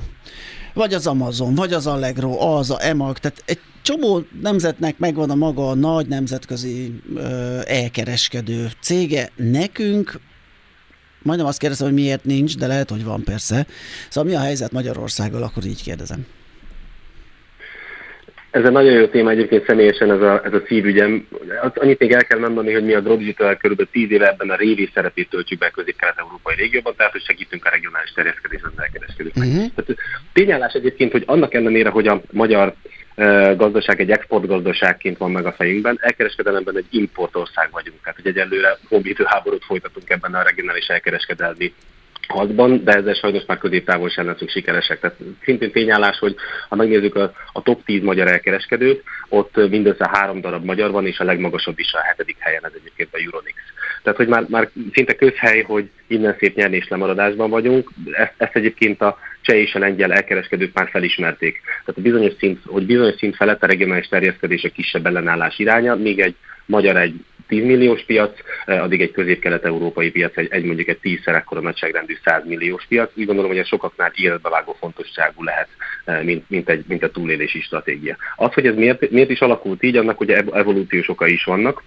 vagy 0.74 0.94
az 0.94 1.08
Amazon, 1.08 1.56
vagy 1.56 1.74
az 1.74 1.88
Allegro, 1.88 2.40
az 2.40 2.72
a 2.72 2.86
Emag, 2.86 3.18
tehát 3.18 3.44
egy 3.46 3.60
csomó 3.90 4.22
nemzetnek 4.42 4.98
megvan 4.98 5.30
a 5.30 5.36
maga 5.36 5.76
nagy 5.76 6.08
nemzetközi 6.08 6.94
ö, 7.16 7.22
elkereskedő 7.66 8.68
cége. 8.82 9.30
Nekünk 9.36 10.12
majdnem 11.22 11.48
azt 11.48 11.60
kérdezem, 11.60 11.88
hogy 11.88 11.96
miért 11.96 12.24
nincs, 12.24 12.58
de 12.58 12.68
lehet, 12.68 12.90
hogy 12.90 13.04
van 13.04 13.24
persze. 13.24 13.66
Szóval 14.10 14.30
mi 14.32 14.38
a 14.38 14.42
helyzet 14.42 14.72
Magyarországgal, 14.72 15.44
akkor 15.44 15.66
így 15.66 15.84
kérdezem. 15.84 16.26
Ez 18.52 18.64
egy 18.64 18.72
nagyon 18.72 18.94
jó 18.94 19.08
téma 19.08 19.30
egyébként 19.30 19.66
személyesen 19.66 20.12
ez 20.12 20.22
a, 20.22 20.42
ez 20.46 20.54
a 20.54 20.62
szívügyem. 20.68 21.28
Annyit 21.76 22.00
még 22.00 22.12
el 22.12 22.26
kell 22.26 22.40
mondani, 22.40 22.74
hogy 22.74 22.86
mi 22.86 22.94
a 22.94 23.00
Drop 23.00 23.18
Digital 23.18 23.56
kb. 23.56 23.88
10 23.92 24.12
éve 24.12 24.28
ebben 24.28 24.50
a 24.50 24.56
révi 24.56 24.90
szerepét 24.94 25.30
töltjük 25.30 25.60
be 25.60 25.70
közép-kelet-európai 25.70 26.56
régióban, 26.56 26.94
tehát 26.98 27.12
hogy 27.12 27.24
segítünk 27.24 27.66
a 27.66 27.70
regionális 27.70 28.12
terjeszkedésben 28.12 28.72
az 28.76 28.84
elkereskedőknek. 28.84 29.48
Uh-huh. 29.48 29.72
Tehát 29.76 30.02
tényállás 30.34 30.74
egyébként, 30.74 31.12
hogy 31.12 31.24
annak 31.26 31.54
ellenére, 31.54 31.90
hogy 31.90 32.08
a 32.08 32.22
magyar 32.32 32.76
gazdaság 33.56 34.00
egy 34.00 34.12
exportgazdaságként 34.12 35.18
van 35.18 35.32
meg 35.32 35.46
a 35.46 35.52
fejünkben, 35.52 35.98
elkereskedelemben 36.02 36.78
egy 36.78 36.88
importország 36.90 37.70
vagyunk. 37.72 37.98
Tehát, 38.02 38.20
hogy 38.22 38.28
egyelőre 38.28 38.78
hobbítő 38.88 39.24
háborút 39.28 39.64
folytatunk 39.64 40.10
ebben 40.10 40.34
a 40.34 40.44
regionális 40.44 40.88
elkereskedelmi 40.88 41.74
harcban, 42.28 42.84
de 42.84 42.92
ezzel 42.92 43.14
sajnos 43.14 43.44
már 43.48 43.58
középtávol 43.58 44.10
sem 44.10 44.26
leszünk 44.26 44.50
sikeresek. 44.50 45.00
Tehát 45.00 45.18
szintén 45.44 45.72
tényállás, 45.72 46.20
hogy 46.20 46.36
ha 46.70 46.76
megnézzük 46.76 47.16
a, 47.16 47.32
a 47.54 47.62
top 47.62 47.84
10 47.86 48.04
magyar 48.04 48.28
elkereskedőt, 48.28 49.04
ott 49.30 49.70
mindössze 49.70 50.10
három 50.12 50.42
darab 50.42 50.66
magyar 50.66 50.92
van, 50.92 51.06
és 51.06 51.20
a 51.20 51.24
legmagasabb 51.24 51.80
is 51.80 51.94
a 51.94 52.02
hetedik 52.02 52.36
helyen, 52.40 52.66
ez 52.66 52.72
egyébként 52.80 53.10
a 53.12 53.18
Euronix. 53.18 53.58
Tehát, 54.04 54.18
hogy 54.18 54.28
már, 54.28 54.46
már 54.48 54.70
szinte 54.94 55.16
közhely, 55.16 55.62
hogy 55.62 55.90
innen 56.08 56.36
szép 56.40 56.56
nyernés 56.56 56.88
lemaradásban 56.88 57.50
vagyunk, 57.50 57.90
ezt, 58.12 58.34
ezt 58.38 58.56
egyébként 58.56 59.02
a 59.02 59.18
cseh 59.50 59.60
és 59.60 59.76
a 59.76 59.80
lengyel 59.80 60.14
elkereskedők 60.14 60.74
már 60.74 60.90
felismerték. 60.90 61.62
Tehát 61.64 61.98
a 61.98 62.02
bizonyos 62.02 62.34
szint, 62.40 62.60
hogy 62.66 62.86
bizonyos 62.86 63.16
szint 63.18 63.36
felett 63.36 63.64
a 63.64 63.68
regionális 63.68 64.08
terjeszkedés 64.08 64.64
a 64.64 64.70
kisebb 64.70 65.06
ellenállás 65.06 65.60
iránya, 65.60 65.96
még 65.96 66.20
egy 66.20 66.36
magyar 66.66 66.98
egy 66.98 67.14
10 67.48 67.64
milliós 67.64 68.04
piac, 68.06 68.40
eh, 68.66 68.84
addig 68.84 69.02
egy 69.02 69.12
közép-kelet-európai 69.12 70.12
piac, 70.12 70.38
egy, 70.38 70.48
egy 70.52 70.64
mondjuk 70.64 70.88
egy 70.88 70.98
10 70.98 71.20
ekkora 71.24 71.62
nagyságrendű 71.62 72.18
100 72.24 72.46
milliós 72.46 72.86
piac. 72.88 73.12
Úgy 73.16 73.26
gondolom, 73.26 73.50
hogy 73.50 73.60
ez 73.60 73.68
sokaknál 73.68 74.12
életbevágó 74.16 74.76
fontosságú 74.80 75.44
lehet, 75.44 75.68
eh, 76.06 76.24
mint, 76.24 76.50
mint, 76.50 76.70
egy, 76.70 76.84
mint 76.88 77.04
a 77.04 77.12
túlélési 77.12 77.62
stratégia. 77.62 78.18
Az, 78.36 78.54
hogy 78.54 78.66
ez 78.66 78.76
miért, 78.76 79.12
miért 79.12 79.30
is 79.30 79.40
alakult 79.40 79.84
így, 79.84 79.98
annak 79.98 80.20
ugye 80.20 80.42
evolúciós 80.52 81.10
okai 81.10 81.34
is 81.34 81.44
vannak 81.44 81.84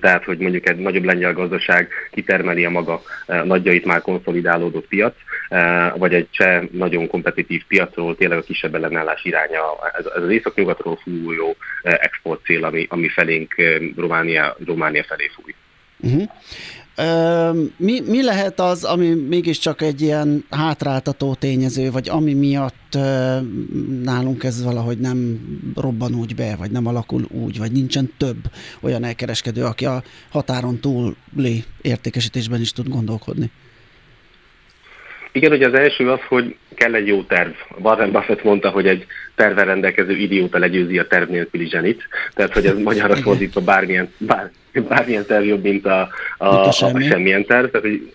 tehát 0.00 0.24
hogy 0.24 0.38
mondjuk 0.38 0.68
egy 0.68 0.76
nagyobb 0.76 1.04
lengyel 1.04 1.32
gazdaság 1.32 1.88
kitermeli 2.10 2.64
a 2.64 2.70
maga 2.70 3.02
nagyjait 3.26 3.84
már 3.84 4.00
konszolidálódott 4.00 4.86
piac, 4.86 5.14
vagy 5.96 6.14
egy 6.14 6.28
cseh 6.30 6.62
nagyon 6.70 7.06
kompetitív 7.06 7.62
piacról 7.68 8.16
tényleg 8.16 8.38
a 8.38 8.42
kisebb 8.42 8.74
ellenállás 8.74 9.24
iránya, 9.24 9.62
ez, 9.98 10.06
az 10.22 10.30
észak-nyugatról 10.30 10.98
fújó 11.02 11.56
export 11.82 12.44
cél, 12.44 12.64
ami, 12.64 12.86
ami 12.90 13.08
felénk 13.08 13.54
Románia, 13.96 14.56
Románia 14.66 15.04
felé 15.04 15.30
fúj. 15.34 15.54
Uh-huh 15.98 16.28
mi, 17.76 18.00
mi 18.06 18.22
lehet 18.22 18.60
az, 18.60 18.84
ami 18.84 19.14
mégiscsak 19.14 19.82
egy 19.82 20.00
ilyen 20.00 20.44
hátráltató 20.50 21.34
tényező, 21.34 21.90
vagy 21.90 22.08
ami 22.08 22.34
miatt 22.34 22.98
nálunk 24.02 24.44
ez 24.44 24.64
valahogy 24.64 24.98
nem 24.98 25.40
robban 25.76 26.14
úgy 26.14 26.34
be, 26.34 26.56
vagy 26.58 26.70
nem 26.70 26.86
alakul 26.86 27.24
úgy, 27.28 27.58
vagy 27.58 27.72
nincsen 27.72 28.12
több 28.18 28.36
olyan 28.80 29.04
elkereskedő, 29.04 29.64
aki 29.64 29.84
a 29.84 30.02
határon 30.30 30.80
túli 30.80 31.64
értékesítésben 31.82 32.60
is 32.60 32.72
tud 32.72 32.88
gondolkodni? 32.88 33.50
Igen, 35.32 35.52
ugye 35.52 35.66
az 35.66 35.74
első 35.74 36.10
az, 36.10 36.20
hogy 36.28 36.56
kell 36.74 36.94
egy 36.94 37.06
jó 37.06 37.22
terv. 37.22 37.52
Warren 37.78 38.12
Buffett 38.12 38.44
mondta, 38.44 38.70
hogy 38.70 38.86
egy 38.86 39.06
terve 39.34 39.64
rendelkező 39.64 40.16
idióta 40.16 40.58
legyőzi 40.58 40.98
a 40.98 41.06
terv 41.06 41.30
nélküli 41.30 41.68
zsenit. 41.68 42.08
Tehát, 42.34 42.52
hogy 42.52 42.66
ez 42.66 42.78
magyarra 42.78 43.16
fordítva 43.16 43.60
bármilyen, 43.60 44.12
bár, 44.18 44.50
bármilyen 44.88 45.26
terv 45.26 45.44
jobb, 45.44 45.62
mint 45.62 45.86
a, 45.86 46.08
a, 46.38 46.46
a, 46.46 46.72
semmi. 46.72 47.04
a 47.04 47.08
semmilyen 47.08 47.44
terv. 47.44 47.66
Tehát, 47.66 47.86
hogy 47.86 48.12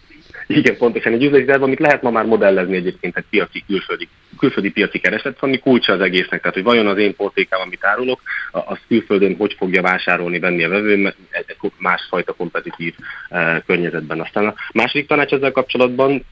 igen, 0.48 0.78
pontosan 0.78 1.14
egy 1.14 1.24
üzleti 1.24 1.46
terv, 1.46 1.64
amit 1.64 1.80
lehet 1.80 2.02
ma 2.02 2.10
már 2.10 2.26
modellezni 2.26 2.76
egyébként 2.76 3.18
egy 3.18 3.26
piaci, 3.30 3.64
külföldi, 3.68 4.08
külföldi 4.38 4.72
piaci 4.72 5.00
kereslet, 5.00 5.38
ami 5.40 5.60
kulcsa 5.60 5.94
az 5.94 6.02
egésznek. 6.02 6.40
Tehát, 6.40 6.56
hogy 6.56 6.64
vajon 6.64 6.88
az 6.88 6.98
én 6.98 7.16
portékám, 7.16 7.62
amit 7.62 7.86
árulok, 7.86 8.22
az 8.52 8.78
külföldön 8.88 9.36
hogy 9.38 9.56
fogja 9.58 9.82
vásárolni, 9.82 10.40
venni 10.40 10.64
a 10.64 10.70
vevő, 10.70 11.14
egy 11.30 11.72
másfajta 11.78 12.34
kompetitív 12.34 12.94
uh, 13.30 13.64
környezetben. 13.66 14.20
Aztán 14.22 14.48
a 14.48 14.54
második 14.74 15.08
tanács 15.08 15.32
ezzel 15.32 15.52
kapcsolatban 15.52 16.26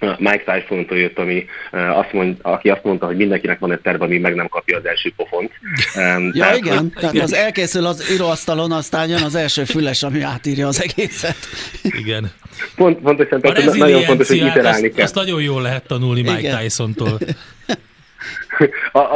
Mike 0.00 0.42
Tyson-tól 0.44 0.98
jött, 0.98 1.18
ami 1.18 1.46
azt 1.70 2.12
mond, 2.12 2.36
aki 2.42 2.68
azt 2.68 2.84
mondta, 2.84 3.06
hogy 3.06 3.16
mindenkinek 3.16 3.58
van 3.58 3.72
egy 3.72 3.80
terv, 3.80 4.02
ami 4.02 4.18
meg 4.18 4.34
nem 4.34 4.48
kapja 4.48 4.76
az 4.76 4.86
első 4.86 5.12
pofont. 5.16 5.50
ja, 5.94 6.30
Tehát, 6.32 6.56
igen, 6.56 6.78
hogy, 6.78 6.92
tehát 7.00 7.14
igen. 7.14 7.24
az 7.24 7.34
elkészül 7.34 7.86
az 7.86 8.10
íróasztalon, 8.12 8.72
aztán 8.72 9.08
jön 9.08 9.22
az 9.22 9.34
első 9.34 9.64
füles, 9.64 10.02
ami 10.02 10.20
átírja 10.20 10.66
az 10.66 10.82
egészet. 10.82 11.36
Igen. 12.02 12.30
Pont, 12.76 12.98
pontosan, 12.98 13.40
tehát 13.40 13.74
nagyon 13.74 14.02
fontos, 14.02 14.28
hogy 14.28 14.36
iterálni 14.36 14.90
kell. 14.90 15.04
Azt 15.04 15.14
nagyon 15.14 15.42
jól 15.42 15.62
lehet 15.62 15.86
tanulni 15.86 16.20
Mike 16.20 16.38
igen. 16.38 16.58
Tyson-tól. 16.58 17.18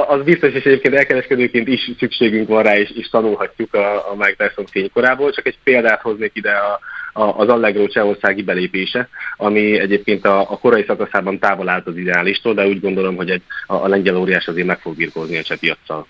az 0.09 0.23
biztos, 0.25 0.53
és 0.53 0.64
egyébként 0.64 0.95
elkereskedőként 0.95 1.69
is 1.69 1.90
szükségünk 1.99 2.49
van 2.49 2.62
rá, 2.62 2.77
és, 2.77 2.90
és 2.95 3.09
tanulhatjuk 3.09 3.75
a, 3.75 4.11
a 4.11 4.14
Mike 4.14 4.49
Tyson 4.49 4.66
fénykorából. 4.66 5.33
Csak 5.33 5.47
egy 5.47 5.59
példát 5.62 6.01
hoznék 6.01 6.31
ide 6.35 6.51
a, 6.51 6.81
az 7.12 7.49
Allegro 7.49 7.87
csehországi 7.87 8.42
belépése, 8.42 9.09
ami 9.37 9.79
egyébként 9.79 10.27
a, 10.27 10.40
a 10.40 10.59
korai 10.59 10.85
szakaszában 10.87 11.38
távol 11.38 11.68
állt 11.68 11.87
az 11.87 11.96
ideálistól, 11.96 12.55
de 12.55 12.66
úgy 12.66 12.81
gondolom, 12.81 13.16
hogy 13.16 13.31
egy, 13.31 13.42
a, 13.66 13.75
a 13.75 13.88
lengyel 13.88 14.16
óriás 14.16 14.49
azért 14.49 14.66
meg 14.66 14.81
fog 14.81 14.96
birkózni 14.96 15.38
a 15.38 15.42
cseh 15.42 15.59
piacsal. 15.59 16.07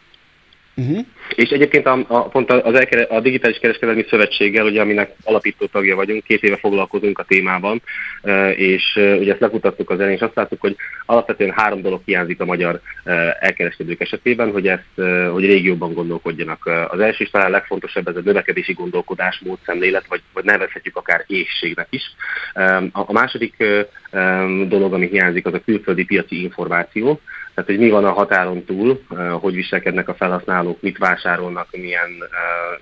Uh-huh. 0.80 1.06
És 1.34 1.50
egyébként 1.50 1.86
a, 1.86 2.04
a, 2.08 2.28
pont 2.28 2.50
az 2.50 2.74
elkere, 2.74 3.02
a 3.02 3.20
Digitális 3.20 3.58
Kereskedelmi 3.58 4.04
Szövetséggel, 4.08 4.64
ugye, 4.64 4.80
aminek 4.80 5.12
alapító 5.24 5.66
tagja 5.66 5.96
vagyunk, 5.96 6.24
két 6.24 6.42
éve 6.42 6.56
foglalkozunk 6.56 7.18
a 7.18 7.24
témában, 7.24 7.82
és 8.56 8.82
ugye 8.94 9.32
ezt 9.32 9.40
lefutattuk 9.40 9.90
az 9.90 9.98
elején, 9.98 10.16
és 10.16 10.22
azt 10.22 10.34
láttuk, 10.34 10.60
hogy 10.60 10.76
alapvetően 11.06 11.52
három 11.56 11.82
dolog 11.82 12.00
hiányzik 12.04 12.40
a 12.40 12.44
magyar 12.44 12.80
elkereskedők 13.40 14.00
esetében, 14.00 14.52
hogy 14.52 14.68
ezt, 14.68 15.00
hogy 15.32 15.44
régióban 15.44 15.92
gondolkodjanak. 15.92 16.66
Az 16.88 17.00
első 17.00 17.24
és 17.24 17.30
talán 17.30 17.46
a 17.46 17.50
legfontosabb 17.50 18.08
ez 18.08 18.16
a 18.16 18.20
növekedési 18.24 18.72
gondolkodás, 18.72 19.40
módszemlélet, 19.44 20.06
vagy, 20.08 20.22
vagy 20.32 20.44
nevezhetjük 20.44 20.96
akár 20.96 21.24
éhségnek 21.26 21.86
is. 21.90 22.02
A 22.92 23.12
második 23.12 23.54
dolog, 24.68 24.92
ami 24.92 25.06
hiányzik, 25.06 25.46
az 25.46 25.54
a 25.54 25.62
külföldi 25.64 26.04
piaci 26.04 26.42
információ, 26.42 27.20
tehát, 27.54 27.70
hogy 27.70 27.78
mi 27.78 27.90
van 27.90 28.04
a 28.04 28.12
határon 28.12 28.64
túl, 28.64 29.02
hogy 29.40 29.54
viselkednek 29.54 30.08
a 30.08 30.14
felhasználók, 30.14 30.82
mit 30.82 30.98
vásárolnak, 30.98 31.68
milyen, 31.70 32.10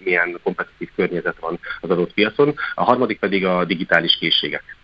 milyen 0.05 0.41
kompetitív 0.43 0.89
környezet 0.97 1.37
van 1.41 1.59
az 1.81 1.91
adott 1.91 2.13
piacon. 2.13 2.55
A 2.75 2.85
harmadik 2.85 3.19
pedig 3.19 3.45
a 3.45 3.65
digitális 3.65 4.17
készségek. 4.21 4.77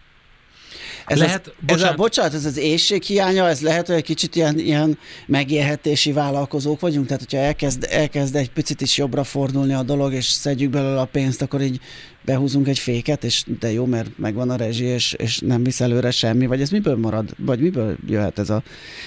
Ez, 1.06 1.18
lehet, 1.18 1.46
az, 1.46 1.52
bocsánat. 1.60 1.84
ez 1.84 1.92
a, 1.92 1.94
bocsánat, 1.94 2.34
ez 2.34 2.44
az 2.44 2.56
éjség 2.56 3.02
hiánya, 3.02 3.48
ez 3.48 3.62
lehet, 3.62 3.86
hogy 3.86 3.96
egy 3.96 4.04
kicsit 4.04 4.34
ilyen, 4.34 4.58
ilyen 4.58 4.98
megélhetési 5.26 6.12
vállalkozók 6.12 6.80
vagyunk, 6.80 7.06
tehát 7.06 7.22
hogyha 7.22 7.46
elkezd, 7.46 7.86
elkezd 7.90 8.36
egy 8.36 8.50
picit 8.50 8.80
is 8.80 8.96
jobbra 8.96 9.24
fordulni 9.24 9.74
a 9.74 9.82
dolog, 9.82 10.12
és 10.12 10.24
szedjük 10.24 10.70
belőle 10.70 11.00
a 11.00 11.04
pénzt, 11.04 11.42
akkor 11.42 11.60
így 11.60 11.80
behúzunk 12.24 12.68
egy 12.68 12.78
féket, 12.78 13.24
és 13.24 13.44
de 13.60 13.70
jó, 13.70 13.86
mert 13.86 14.18
megvan 14.18 14.50
a 14.50 14.56
rezsi, 14.56 14.84
és, 14.84 15.14
és 15.18 15.38
nem 15.38 15.62
visz 15.62 15.80
előre 15.80 16.10
semmi, 16.10 16.46
vagy 16.46 16.60
ez 16.60 16.70
miből 16.70 16.96
marad, 16.96 17.28
vagy 17.38 17.60
miből 17.60 17.96
jöhet 18.06 18.38
ez 18.38 18.50
a 18.50 18.62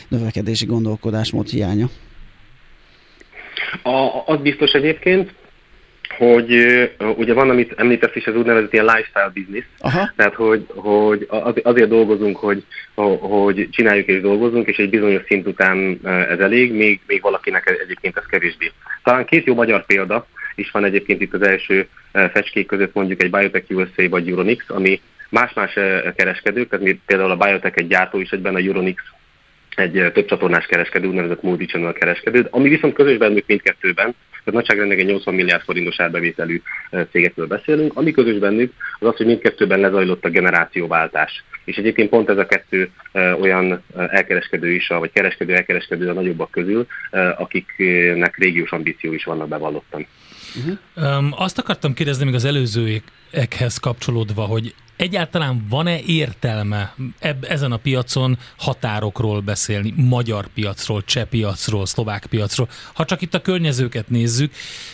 növekedési 0.07 0.65
gondolkodásmód 0.65 1.47
hiánya? 1.47 1.85
A, 3.83 4.23
az 4.25 4.39
biztos 4.41 4.71
egyébként, 4.71 5.33
hogy 6.17 6.51
ugye 7.17 7.33
van, 7.33 7.49
amit 7.49 7.73
említesz 7.77 8.15
is, 8.15 8.25
az 8.27 8.35
úgynevezett 8.35 8.73
ilyen 8.73 8.85
lifestyle 8.85 9.31
business, 9.33 9.65
Aha. 9.79 10.11
tehát 10.15 10.33
hogy, 10.33 10.65
hogy 10.75 11.27
azért 11.63 11.89
dolgozunk, 11.89 12.37
hogy, 12.37 12.63
hogy 13.19 13.67
csináljuk 13.71 14.07
és 14.07 14.21
dolgozunk, 14.21 14.67
és 14.67 14.77
egy 14.77 14.89
bizonyos 14.89 15.21
szint 15.27 15.47
után 15.47 15.99
ez 16.03 16.39
elég, 16.39 16.73
még, 16.73 16.99
még 17.07 17.21
valakinek 17.21 17.79
egyébként 17.83 18.17
ez 18.17 18.25
kevésbé. 18.25 18.71
Talán 19.03 19.25
két 19.25 19.45
jó 19.45 19.53
magyar 19.53 19.85
példa 19.85 20.27
is 20.57 20.71
van 20.71 20.83
egyébként 20.83 21.21
itt 21.21 21.33
az 21.33 21.41
első 21.41 21.87
fecskék 22.11 22.67
között, 22.67 22.93
mondjuk 22.93 23.23
egy 23.23 23.31
Biotech 23.31 23.71
USA 23.71 24.09
vagy 24.09 24.29
Euronix, 24.29 24.63
ami 24.67 25.01
más-más 25.29 25.73
kereskedők, 26.15 26.69
tehát 26.69 26.95
például 27.05 27.31
a 27.31 27.37
Biotech 27.37 27.77
egy 27.77 27.87
gyártó 27.87 28.19
is 28.19 28.29
egyben, 28.29 28.55
a 28.55 28.59
Euronix 28.59 29.03
egy 29.75 30.11
több 30.13 30.25
csatornás 30.25 30.65
kereskedő, 30.65 31.07
úgynevezett 31.07 31.41
multi-channel 31.41 31.93
kereskedő, 31.93 32.47
ami 32.49 32.69
viszont 32.69 32.93
közös 32.93 33.17
bennük 33.17 33.47
mindkettőben, 33.47 34.15
tehát 34.29 34.61
nagyságrendileg 34.61 35.03
egy 35.03 35.11
80 35.11 35.33
milliárd 35.33 35.63
forintos 35.63 35.99
árbevételű 35.99 36.61
cégekről 37.11 37.47
beszélünk. 37.47 37.91
Ami 37.95 38.11
közös 38.11 38.37
bennük, 38.37 38.73
az 38.99 39.07
az, 39.07 39.15
hogy 39.15 39.25
mindkettőben 39.25 39.79
lezajlott 39.79 40.25
a 40.25 40.29
generációváltás. 40.29 41.43
És 41.65 41.75
egyébként 41.75 42.09
pont 42.09 42.29
ez 42.29 42.37
a 42.37 42.45
kettő 42.45 42.89
olyan 43.39 43.83
elkereskedő 43.93 44.71
is, 44.71 44.87
vagy 44.87 45.11
kereskedő 45.11 45.55
elkereskedő 45.55 46.09
a 46.09 46.13
nagyobbak 46.13 46.51
közül, 46.51 46.87
akiknek 47.37 48.37
régiós 48.37 48.71
ambíció 48.71 49.13
is 49.13 49.23
vannak 49.23 49.47
bevallottan. 49.47 50.07
Uh-huh. 50.55 51.17
Um, 51.17 51.33
azt 51.37 51.57
akartam 51.57 51.93
kérdezni 51.93 52.25
még 52.25 52.33
az 52.33 52.45
előzőekhez 52.45 53.77
kapcsolódva, 53.77 54.45
hogy 54.45 54.75
egyáltalán 54.97 55.65
van-e 55.69 55.99
értelme 55.99 56.93
eb- 57.19 57.45
ezen 57.45 57.71
a 57.71 57.77
piacon 57.77 58.37
határokról 58.57 59.41
beszélni, 59.41 59.93
magyar 59.95 60.47
piacról, 60.47 61.03
cseh 61.03 61.25
piacról, 61.25 61.85
szlovák 61.85 62.25
piacról, 62.25 62.69
ha 62.93 63.05
csak 63.05 63.21
itt 63.21 63.33
a 63.33 63.41
környezőket 63.41 64.09
nézzük. 64.09 64.53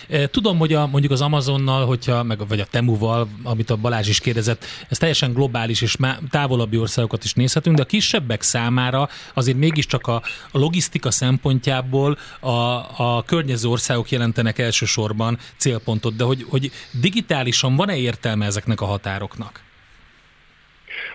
E, 0.09 0.27
tudom, 0.27 0.57
hogy 0.57 0.73
a, 0.73 0.87
mondjuk 0.87 1.11
az 1.11 1.21
Amazonnal, 1.21 1.85
hogyha, 1.85 2.23
meg, 2.23 2.47
vagy 2.47 2.59
a 2.59 2.65
Temuval, 2.65 3.27
amit 3.43 3.69
a 3.69 3.75
Balázs 3.75 4.07
is 4.07 4.19
kérdezett, 4.19 4.65
ez 4.89 4.97
teljesen 4.97 5.33
globális 5.33 5.81
és 5.81 5.95
távolabbi 6.29 6.77
országokat 6.77 7.23
is 7.23 7.33
nézhetünk, 7.33 7.75
de 7.75 7.81
a 7.81 7.85
kisebbek 7.85 8.41
számára 8.41 9.09
azért 9.33 9.57
mégiscsak 9.57 10.07
a, 10.07 10.15
a 10.51 10.57
logisztika 10.57 11.11
szempontjából 11.11 12.17
a, 12.39 12.49
a 12.97 13.23
környező 13.25 13.67
országok 13.67 14.11
jelentenek 14.11 14.59
elsősorban 14.59 15.37
célpontot, 15.57 16.15
de 16.15 16.23
hogy, 16.23 16.45
hogy 16.49 16.71
digitálisan 16.91 17.75
van-e 17.75 17.97
értelme 17.97 18.45
ezeknek 18.45 18.81
a 18.81 18.85
határoknak? 18.85 19.71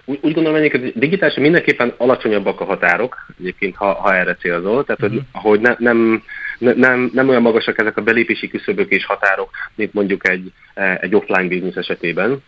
Úgy, 0.08 0.18
úgy 0.22 0.32
gondolom 0.34 0.58
egyébként, 0.58 0.82
hogy 0.82 0.92
digitálisan 0.96 1.42
mindenképpen 1.42 1.94
alacsonyabbak 1.96 2.60
a 2.60 2.64
határok, 2.64 3.16
egyébként 3.38 3.76
ha, 3.76 3.92
ha 3.92 4.14
erre 4.14 4.34
célzol, 4.34 4.84
tehát 4.84 5.00
hogy, 5.00 5.14
uh-huh. 5.14 5.42
hogy 5.42 5.60
ne, 5.60 5.74
nem, 5.78 6.22
ne, 6.58 6.72
nem, 6.72 7.10
nem 7.12 7.28
olyan 7.28 7.42
magasak 7.42 7.78
ezek 7.78 7.96
a 7.96 8.02
belépési 8.02 8.48
küszöbök 8.48 8.90
és 8.90 9.04
határok, 9.04 9.50
mint 9.74 9.92
mondjuk 9.92 10.28
egy, 10.28 10.52
egy 11.00 11.14
offline 11.14 11.48
biznisz 11.48 11.76
esetében. 11.76 12.42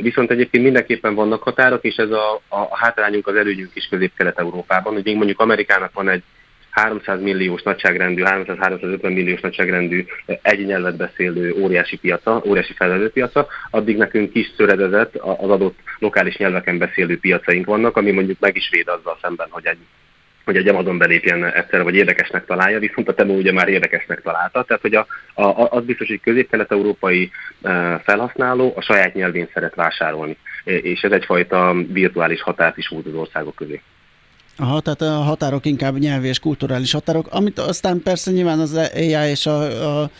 Viszont 0.00 0.30
egyébként 0.30 0.64
mindenképpen 0.64 1.14
vannak 1.14 1.42
határok, 1.42 1.84
és 1.84 1.96
ez 1.96 2.10
a, 2.10 2.34
a, 2.48 2.58
a 2.58 2.76
hátrányunk, 2.76 3.26
az 3.26 3.36
előnyünk 3.36 3.70
is 3.74 3.86
közép-kelet-európában, 3.90 4.92
hogy 4.92 5.04
még 5.04 5.16
mondjuk 5.16 5.40
Amerikának 5.40 5.92
van 5.92 6.08
egy 6.08 6.22
300 6.70 7.20
milliós 7.20 7.62
nagyságrendű, 7.62 8.22
300-350 8.24 9.02
milliós 9.02 9.40
nagyságrendű 9.40 10.04
egy 10.42 10.66
nyelvet 10.66 10.96
beszélő 10.96 11.52
óriási 11.52 11.96
piaca, 11.96 12.42
óriási 12.46 12.72
felelő 12.72 13.10
piaca, 13.10 13.46
addig 13.70 13.96
nekünk 13.96 14.32
kis 14.32 14.52
szöredezett 14.56 15.16
az 15.16 15.50
adott 15.50 15.78
lokális 15.98 16.36
nyelveken 16.36 16.78
beszélő 16.78 17.18
piacaink 17.18 17.66
vannak, 17.66 17.96
ami 17.96 18.10
mondjuk 18.10 18.38
meg 18.40 18.56
is 18.56 18.68
véd 18.70 18.88
azzal 18.88 19.18
szemben, 19.22 19.46
hogy 19.50 19.66
egy 19.66 19.78
hogy 20.44 20.56
egy 20.56 20.68
Amazon 20.68 20.98
belépjen 20.98 21.44
egyszer, 21.44 21.82
vagy 21.82 21.94
érdekesnek 21.94 22.46
találja, 22.46 22.78
viszont 22.78 23.08
a 23.08 23.14
Temu 23.14 23.36
ugye 23.36 23.52
már 23.52 23.68
érdekesnek 23.68 24.22
találta, 24.22 24.62
tehát 24.62 24.82
hogy 24.82 24.94
a, 24.94 25.06
a, 25.34 25.68
az 25.70 25.84
biztos, 25.84 26.08
hogy 26.08 26.20
közép-kelet-európai 26.20 27.30
felhasználó 28.02 28.72
a 28.76 28.80
saját 28.80 29.14
nyelvén 29.14 29.48
szeret 29.54 29.74
vásárolni, 29.74 30.36
és 30.64 31.00
ez 31.00 31.12
egyfajta 31.12 31.74
virtuális 31.92 32.42
határt 32.42 32.76
is 32.76 32.88
húz 32.88 33.06
az 33.06 33.14
országok 33.14 33.54
közé. 33.54 33.80
Aha, 34.60 34.80
tehát 34.80 35.02
a 35.02 35.22
határok 35.22 35.66
inkább 35.66 35.98
nyelvi 35.98 36.28
és 36.28 36.38
kulturális 36.38 36.92
határok, 36.92 37.28
amit 37.30 37.58
aztán 37.58 38.02
persze 38.02 38.30
nyilván 38.30 38.58
az 38.58 38.72
AI 38.74 39.30
és 39.30 39.46
a, 39.46 40.02
a, 40.02 40.10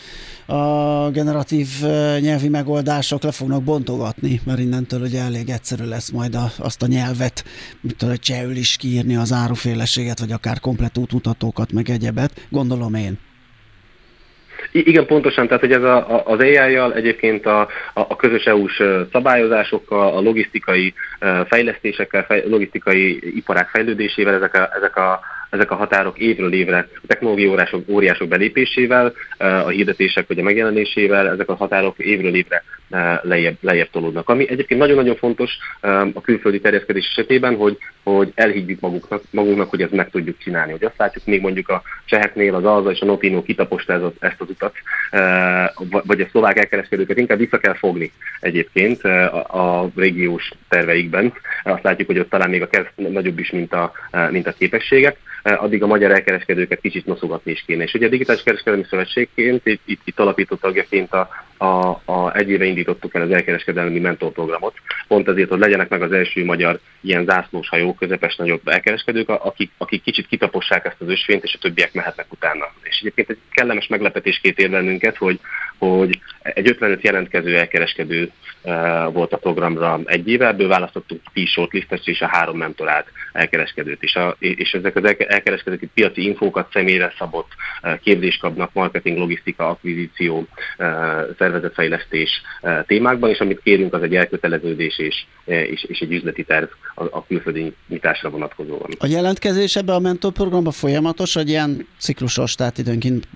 a 0.53 1.09
generatív 1.09 1.67
nyelvi 2.19 2.49
megoldások 2.49 3.23
le 3.23 3.31
fognak 3.31 3.63
bontogatni, 3.63 4.41
mert 4.43 4.59
innentől 4.59 5.01
ugye 5.01 5.21
elég 5.21 5.49
egyszerű 5.49 5.83
lesz 5.83 6.09
majd 6.09 6.35
a, 6.35 6.51
azt 6.57 6.81
a 6.81 6.87
nyelvet, 6.87 7.43
mit 7.81 7.95
tudom, 7.95 8.15
csehül 8.17 8.55
is 8.55 8.75
kiírni 8.75 9.15
az 9.15 9.31
áruféleséget, 9.31 10.19
vagy 10.19 10.31
akár 10.31 10.59
komplet 10.59 10.97
útmutatókat, 10.97 11.71
meg 11.71 11.89
egyebet, 11.89 12.47
gondolom 12.49 12.93
én. 12.93 13.19
Igen, 14.71 15.05
pontosan, 15.05 15.47
tehát 15.47 15.61
hogy 15.61 15.71
ez 15.71 15.83
a, 15.83 16.25
az 16.25 16.39
AI-jal 16.39 16.93
egyébként 16.93 17.45
a, 17.45 17.67
a 17.93 18.15
közös 18.15 18.43
EU-s 18.43 18.83
szabályozásokkal, 19.11 20.13
a 20.13 20.21
logisztikai 20.21 20.93
fejlesztésekkel, 21.47 22.25
fej, 22.25 22.43
logisztikai 22.47 23.35
iparák 23.37 23.67
fejlődésével 23.67 24.33
ezek 24.33 24.53
a, 24.55 24.69
ezek 24.75 24.95
a 24.95 25.19
ezek 25.51 25.71
a 25.71 25.75
határok 25.75 26.19
évről 26.19 26.53
évre 26.53 26.87
a 26.95 27.07
technológiai 27.07 27.49
óriások, 27.49 27.83
óriások 27.89 28.27
belépésével, 28.27 29.13
a 29.37 29.67
hirdetések 29.67 30.27
vagy 30.27 30.39
a 30.39 30.43
megjelenésével, 30.43 31.29
ezek 31.29 31.49
a 31.49 31.55
határok 31.55 31.99
évről 31.99 32.35
évre 32.35 32.63
lejjebb, 33.21 33.57
lejjebb 33.61 33.89
tolódnak. 33.91 34.29
Ami 34.29 34.49
egyébként 34.49 34.79
nagyon-nagyon 34.79 35.15
fontos 35.15 35.57
a 36.13 36.21
külföldi 36.21 36.59
terjeszkedés 36.59 37.07
esetében, 37.09 37.55
hogy, 37.55 37.77
hogy 38.03 38.31
elhiggyük 38.35 38.79
magunknak, 38.79 39.21
magunknak, 39.29 39.69
hogy 39.69 39.81
ezt 39.81 39.91
meg 39.91 40.09
tudjuk 40.09 40.37
csinálni. 40.37 40.71
Hogy 40.71 40.83
azt 40.83 40.97
látjuk 40.97 41.25
még 41.25 41.41
mondjuk 41.41 41.69
a 41.69 41.81
cseheknél 42.05 42.55
az 42.55 42.65
Alza 42.65 42.91
és 42.91 42.99
a 42.99 43.05
Notino 43.05 43.43
kitaposta 43.43 43.93
ez, 43.93 44.01
ezt 44.19 44.41
az 44.41 44.49
utat, 44.49 44.73
vagy 45.81 46.21
a 46.21 46.27
szlovák 46.31 46.57
elkereskedőket 46.57 47.17
inkább 47.17 47.37
vissza 47.37 47.57
kell 47.57 47.75
fogni 47.75 48.11
egyébként 48.39 49.03
a, 49.03 49.81
a 49.81 49.91
régiós 49.95 50.51
terveikben. 50.69 51.33
Azt 51.63 51.83
látjuk, 51.83 52.07
hogy 52.07 52.19
ott 52.19 52.29
talán 52.29 52.49
még 52.49 52.61
a 52.61 52.67
kezd 52.67 52.89
nagyobb 52.95 53.39
is, 53.39 53.51
mint 53.51 53.73
a, 53.73 53.91
mint 54.29 54.47
a 54.47 54.53
képességek. 54.53 55.17
Eh, 55.41 55.63
addig 55.63 55.83
a 55.83 55.87
magyar 55.87 56.11
elkereskedőket 56.11 56.81
kicsit 56.81 57.05
noszogatni 57.05 57.51
is 57.51 57.63
kéne. 57.67 57.83
És 57.83 57.93
ugye 57.93 58.05
a 58.05 58.09
Digitális 58.09 58.43
Kereskedelmi 58.43 58.85
Szövetségként, 58.89 59.65
itt, 59.65 59.81
itt, 59.85 60.01
itt 60.03 60.19
alapított 60.19 60.61
tagjaként 60.61 61.13
a, 61.13 61.29
a, 61.61 62.01
a, 62.05 62.35
egy 62.35 62.49
éve 62.49 62.65
indítottuk 62.65 63.15
el 63.15 63.21
az 63.21 63.31
elkereskedelmi 63.31 63.99
mentorprogramot, 63.99 64.73
pont 65.07 65.27
azért, 65.27 65.49
hogy 65.49 65.59
legyenek 65.59 65.89
meg 65.89 66.01
az 66.01 66.11
első 66.11 66.45
magyar 66.45 66.79
ilyen 67.01 67.25
zászlós 67.25 67.69
hajók, 67.69 67.97
közepes 67.97 68.35
nagyobb 68.35 68.67
elkereskedők, 68.67 69.29
akik, 69.29 69.71
akik 69.77 70.01
kicsit 70.01 70.27
kitapossák 70.27 70.85
ezt 70.85 71.01
az 71.01 71.09
ösvényt, 71.09 71.43
és 71.43 71.53
a 71.53 71.57
többiek 71.61 71.93
mehetnek 71.93 72.25
utána. 72.29 72.65
És 72.83 72.99
egyébként 72.99 73.29
egy 73.29 73.37
kellemes 73.51 73.87
meglepetésként 73.87 74.59
ér 74.59 74.69
bennünket, 74.69 75.17
hogy, 75.17 75.39
hogy 75.77 76.19
egy 76.41 76.69
55 76.69 77.01
jelentkező 77.01 77.57
elkereskedő 77.57 78.31
uh, 78.61 79.13
volt 79.13 79.33
a 79.33 79.37
programra 79.37 79.99
egy 80.05 80.27
éve, 80.27 80.47
ebből 80.47 80.67
választottuk 80.67 81.21
10 81.33 81.47
shortlistet 81.47 82.07
és 82.07 82.21
a 82.21 82.27
három 82.27 82.57
mentorált 82.57 83.07
elkereskedőt 83.33 84.03
is. 84.03 84.15
A, 84.15 84.35
és 84.39 84.71
ezek 84.71 84.95
az 84.95 85.15
elkereskedők 85.27 85.89
piaci 85.93 86.25
infókat 86.25 86.71
személyre 86.71 87.13
szabott 87.17 87.51
uh, 87.83 87.99
képzést 87.99 88.39
kapnak, 88.39 88.73
marketing, 88.73 89.17
logisztika, 89.17 89.69
akvizíció, 89.69 90.47
uh, 90.77 91.35
szervezetfejlesztés 91.51 92.41
témákban, 92.87 93.29
és 93.29 93.39
amit 93.39 93.61
kérünk, 93.63 93.93
az 93.93 94.01
egy 94.01 94.15
elköteleződés 94.15 94.99
és, 94.99 95.15
és, 95.45 95.83
és 95.83 95.99
egy 95.99 96.11
üzleti 96.11 96.43
terv 96.43 96.67
a, 96.95 97.03
a 97.03 97.25
külföldi 97.27 97.73
nyitásra 97.87 98.29
vonatkozóan. 98.29 98.89
A 98.99 99.05
jelentkezés 99.05 99.75
ebbe 99.75 99.93
a 99.93 99.99
mentorprogramba 99.99 100.71
folyamatos, 100.71 101.33
vagy 101.33 101.49
ilyen 101.49 101.87
ciklusos, 101.97 102.55
tehát 102.55 102.77
időnként 102.77 103.27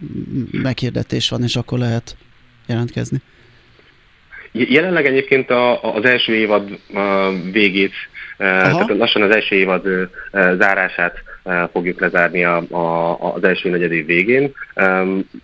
meghirdetés 0.52 1.30
van, 1.30 1.44
és 1.44 1.56
akkor 1.56 1.80
lehet 1.80 2.16
jelentkezni? 2.68 3.18
Jelenleg 4.52 5.06
egyébként 5.06 5.50
a, 5.50 5.94
az 5.96 6.06
első 6.06 6.34
évad 6.36 6.80
végét, 7.52 7.94
Aha. 8.38 8.86
tehát 8.86 8.98
lassan 8.98 9.22
az 9.22 9.36
első 9.36 9.56
évad 9.56 9.84
zárását 10.32 11.24
fogjuk 11.72 12.00
lezárni 12.00 12.44
a, 12.44 12.58
a, 12.70 13.18
az 13.34 13.44
első 13.44 13.70
negyedév 13.70 14.06
végén. 14.06 14.52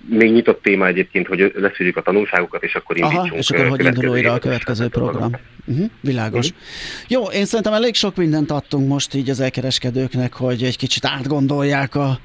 Még 0.10 0.32
nyitott 0.32 0.62
téma 0.62 0.88
egyébként, 0.88 1.28
hogy 1.28 1.52
leszűrjük 1.56 1.98
a 1.98 2.02
tanulságokat, 2.02 2.64
és 2.64 2.76
akkor 2.76 2.98
indítsunk. 2.98 3.26
Aha, 3.26 3.36
és 3.36 3.50
akkor 3.50 3.68
hogy 3.68 3.86
indul 3.86 4.08
újra 4.08 4.34
a 4.34 4.40
következő 4.40 4.88
program. 4.88 5.32
Uh-huh, 5.66 5.90
világos. 6.02 6.50
Uh-huh. 6.50 6.62
Jó, 7.08 7.24
én 7.24 7.46
szerintem 7.46 7.74
elég 7.74 7.96
sok 7.96 8.16
mindent 8.16 8.52
adtunk 8.52 8.88
most 8.88 9.14
így 9.14 9.30
az 9.30 9.40
elkereskedőknek, 9.40 10.34
hogy 10.34 10.64
egy 10.64 10.78
kicsit 10.78 11.06
átgondolják 11.06 11.96
a, 11.96 12.20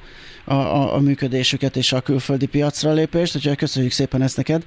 a, 0.45 0.55
a, 0.55 0.95
a 0.95 1.01
működésüket 1.01 1.77
és 1.77 1.93
a 1.93 2.01
külföldi 2.01 2.47
piacra 2.47 2.93
lépést, 2.93 3.37
úgyhogy 3.37 3.57
köszönjük 3.57 3.93
szépen 3.93 4.22
ezt 4.22 4.37
neked. 4.37 4.62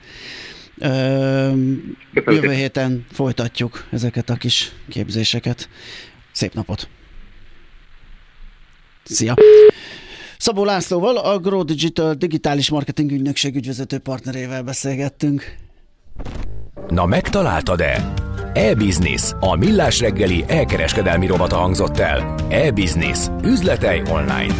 Ö, 0.82 1.51
jövő 2.14 2.51
héten 2.51 3.05
folytatjuk 3.12 3.86
ezeket 3.91 4.30
a 4.30 4.36
kis 4.36 4.72
képzéseket. 4.89 5.70
Szép 6.32 6.53
napot! 6.53 6.89
Szia! 9.10 9.34
Szabó 10.38 10.64
Lászlóval, 10.64 11.18
a 11.18 11.39
Grow 11.39 11.64
Digital 11.64 12.14
digitális 12.14 12.70
marketing 12.70 13.12
ügynökség 13.12 13.55
ügyvezető 13.55 13.97
partnerével 13.97 14.64
beszélgettünk. 14.64 15.55
Na 16.88 17.05
megtaláltad-e? 17.05 18.14
E-Business, 18.53 19.32
a 19.39 19.55
millás 19.55 19.99
reggeli 19.99 20.43
elkereskedelmi 20.47 21.28
robata 21.28 21.55
hangzott 21.55 21.99
el. 21.99 22.36
E-Business. 22.49 23.28
Üzletei 23.43 24.01
online. 24.10 24.53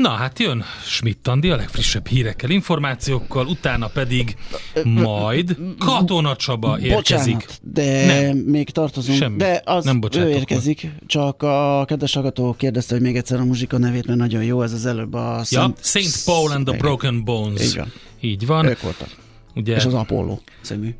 Na 0.00 0.08
hát 0.08 0.38
jön 0.38 0.64
Schmidt 0.84 1.28
Andi 1.28 1.50
a 1.50 1.56
legfrissebb 1.56 2.06
hírekkel, 2.06 2.50
információkkal, 2.50 3.46
utána 3.46 3.86
pedig 3.86 4.36
majd 4.84 5.56
Katona 5.78 6.36
Csaba 6.36 6.78
érkezik. 6.80 7.34
Bocsánat, 7.34 7.60
de 7.62 8.06
nem. 8.06 8.36
még 8.36 8.70
tartozunk. 8.70 9.18
Semmi. 9.18 9.36
De 9.36 9.62
az 9.64 9.84
Nem 9.84 10.00
ő 10.16 10.28
érkezik, 10.28 10.82
meg. 10.82 10.92
csak 11.06 11.42
a 11.42 11.84
kedves 11.86 12.14
hallgató 12.14 12.54
kérdezte, 12.58 12.94
hogy 12.94 13.02
még 13.02 13.16
egyszer 13.16 13.40
a 13.40 13.44
muzsika 13.44 13.78
nevét, 13.78 14.06
mert 14.06 14.18
nagyon 14.18 14.44
jó, 14.44 14.62
ez 14.62 14.72
az 14.72 14.86
előbb 14.86 15.14
a 15.14 15.42
Ja. 15.50 15.72
St. 15.80 16.24
Paul 16.24 16.50
and 16.52 16.66
the 16.66 16.76
Broken 16.76 17.24
Bones. 17.24 17.62
Így 17.62 17.76
van. 17.76 17.92
Így 18.20 18.46
van. 18.46 18.66
Ők 18.66 18.80
voltak. 18.80 19.08
Ugye, 19.54 19.76
És 19.76 19.84
az 19.84 19.94
Apollo 19.94 20.38
című 20.62 20.94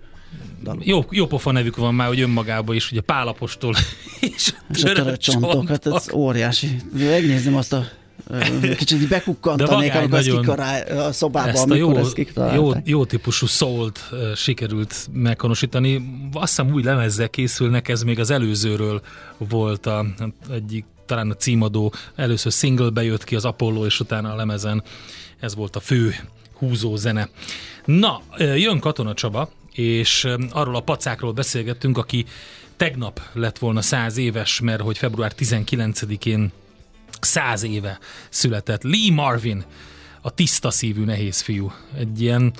daluk. 0.62 0.86
jó, 0.86 1.04
jó 1.10 1.26
pofa 1.26 1.52
nevük 1.52 1.76
van 1.76 1.94
már, 1.94 2.06
hogy 2.08 2.20
önmagában 2.20 2.74
is, 2.76 2.90
ugye 2.92 3.00
Pálapostól 3.00 3.74
és, 4.36 4.54
És 4.74 4.84
a 4.84 4.92
törött 4.92 5.20
csontok, 5.20 5.68
hát 5.68 5.86
ez 5.86 6.12
óriási. 6.12 6.76
Megnézem 6.92 7.56
azt 7.56 7.72
a 7.72 7.84
kicsit 8.76 9.08
bekukkantanék, 9.08 9.94
amikor 9.94 10.18
azt 10.18 10.26
nagyon- 10.26 10.40
kikarál 10.40 10.98
a 10.98 11.12
szobába, 11.12 11.48
Ezt 11.48 11.70
a 11.70 11.74
jó, 11.74 11.96
ezt 11.96 12.30
jó, 12.54 12.72
jó 12.84 13.04
típusú 13.04 13.46
szólt 13.46 14.10
sikerült 14.34 15.08
meghonosítani. 15.12 16.20
Azt 16.32 16.56
hiszem 16.56 16.72
új 16.72 16.82
lemezzel 16.82 17.30
készülnek, 17.30 17.88
ez 17.88 18.02
még 18.02 18.18
az 18.18 18.30
előzőről 18.30 19.00
volt 19.36 19.86
a, 19.86 20.06
egyik 20.50 20.84
talán 21.06 21.30
a 21.30 21.34
címadó, 21.34 21.92
először 22.16 22.52
singlebe 22.52 23.02
jött 23.04 23.24
ki 23.24 23.36
az 23.36 23.44
Apollo, 23.44 23.84
és 23.84 24.00
utána 24.00 24.32
a 24.32 24.36
lemezen 24.36 24.82
ez 25.40 25.54
volt 25.54 25.76
a 25.76 25.80
fő 25.80 26.14
húzó 26.52 26.96
zene. 26.96 27.28
Na, 27.84 28.22
jön 28.38 28.78
Katona 28.78 29.14
Csaba, 29.14 29.50
és 29.72 30.28
arról 30.50 30.76
a 30.76 30.80
pacákról 30.80 31.32
beszélgettünk, 31.32 31.98
aki 31.98 32.24
tegnap 32.76 33.20
lett 33.32 33.58
volna 33.58 33.82
száz 33.82 34.16
éves, 34.16 34.60
mert 34.60 34.80
hogy 34.80 34.98
február 34.98 35.32
19-én 35.38 36.52
száz 37.24 37.62
éve 37.62 37.98
született. 38.28 38.82
Lee 38.82 39.12
Marvin, 39.12 39.64
a 40.20 40.30
tiszta 40.30 40.70
szívű 40.70 41.04
nehéz 41.04 41.40
fiú. 41.40 41.72
Egy 41.98 42.20
ilyen 42.22 42.52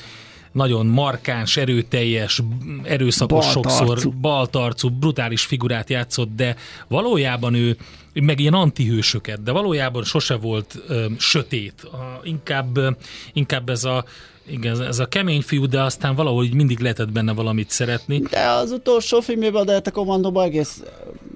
nagyon 0.52 0.86
markáns, 0.86 1.56
erőteljes, 1.56 2.42
erőszakos 2.82 3.54
Baltarcú. 3.54 3.86
sokszor, 3.86 4.12
baltarcú, 4.20 4.90
brutális 4.90 5.44
figurát 5.44 5.90
játszott, 5.90 6.34
de 6.36 6.56
valójában 6.88 7.54
ő 7.54 7.76
meg 8.12 8.40
ilyen 8.40 8.54
antihősöket, 8.54 9.42
de 9.42 9.52
valójában 9.52 10.04
sose 10.04 10.34
volt 10.34 10.78
ö, 10.86 11.06
sötét. 11.18 11.82
A, 11.82 12.20
inkább, 12.22 12.76
ö, 12.76 12.90
inkább 13.32 13.68
ez 13.68 13.84
a 13.84 14.04
igen, 14.46 14.82
ez 14.82 14.98
a 14.98 15.06
kemény 15.06 15.42
fiú, 15.42 15.66
de 15.66 15.82
aztán 15.82 16.14
valahogy 16.14 16.54
mindig 16.54 16.78
lehetett 16.78 17.12
benne 17.12 17.32
valamit 17.32 17.70
szeretni. 17.70 18.18
De 18.18 18.48
az 18.48 18.70
utolsó 18.70 19.20
filmjében, 19.20 19.66
de 19.66 19.80
a 19.84 19.90
kommandóban 19.90 20.44
egész 20.44 20.82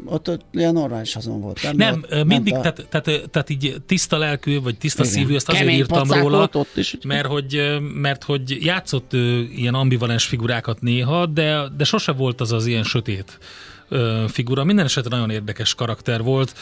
ott, 0.04 0.28
ott 0.30 0.40
ilyen 0.52 0.72
normális 0.72 1.16
azon 1.16 1.40
volt. 1.40 1.62
Nem, 1.62 1.76
Nem, 1.76 2.04
Ott 2.20 2.24
mindig, 2.26 2.54
a- 2.54 2.60
tehát, 2.60 2.86
tehát, 2.88 3.30
tehát 3.30 3.50
így 3.50 3.76
tiszta 3.86 4.18
lelkű, 4.18 4.60
vagy 4.60 4.78
tiszta 4.78 5.02
Igen. 5.02 5.14
szívű, 5.14 5.34
ezt 5.34 5.48
azért 5.48 5.64
Kemény 5.64 5.78
írtam 5.78 6.06
pacák 6.06 6.22
róla, 6.22 6.36
volt 6.36 6.54
ott 6.54 6.76
is, 6.76 6.92
ugye? 6.94 7.06
mert 7.14 7.26
hogy, 7.26 7.78
mert 7.94 8.24
hogy 8.24 8.64
játszott 8.64 9.12
ő, 9.12 9.42
ilyen 9.56 9.74
ambivalens 9.74 10.24
figurákat 10.24 10.80
néha, 10.80 11.26
de, 11.26 11.62
de 11.76 11.84
sose 11.84 12.12
volt 12.12 12.40
az 12.40 12.52
az 12.52 12.66
ilyen 12.66 12.84
sötét 12.84 13.38
figura. 14.28 14.64
Minden 14.64 14.84
esetre 14.84 15.10
nagyon 15.10 15.30
érdekes 15.30 15.74
karakter 15.74 16.22
volt, 16.22 16.54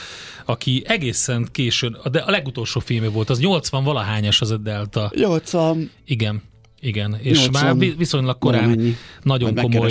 aki 0.44 0.82
egészen 0.86 1.48
későn, 1.52 1.96
de 2.10 2.18
a 2.18 2.30
legutolsó 2.30 2.80
filmje 2.80 3.08
volt, 3.10 3.30
az 3.30 3.38
80 3.38 3.84
valahányas 3.84 4.40
az 4.40 4.50
a 4.50 4.56
Delta. 4.56 5.10
80, 5.14 5.90
Igen, 6.04 6.42
igen. 6.80 7.16
És 7.20 7.38
80 7.44 7.64
már 7.64 7.76
vi- 7.78 7.96
viszonylag 7.96 8.38
korán 8.38 8.96
nagyon 9.22 9.54
komoly 9.54 9.90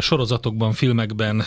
sorozatokban, 0.00 0.72
filmekben, 0.72 1.44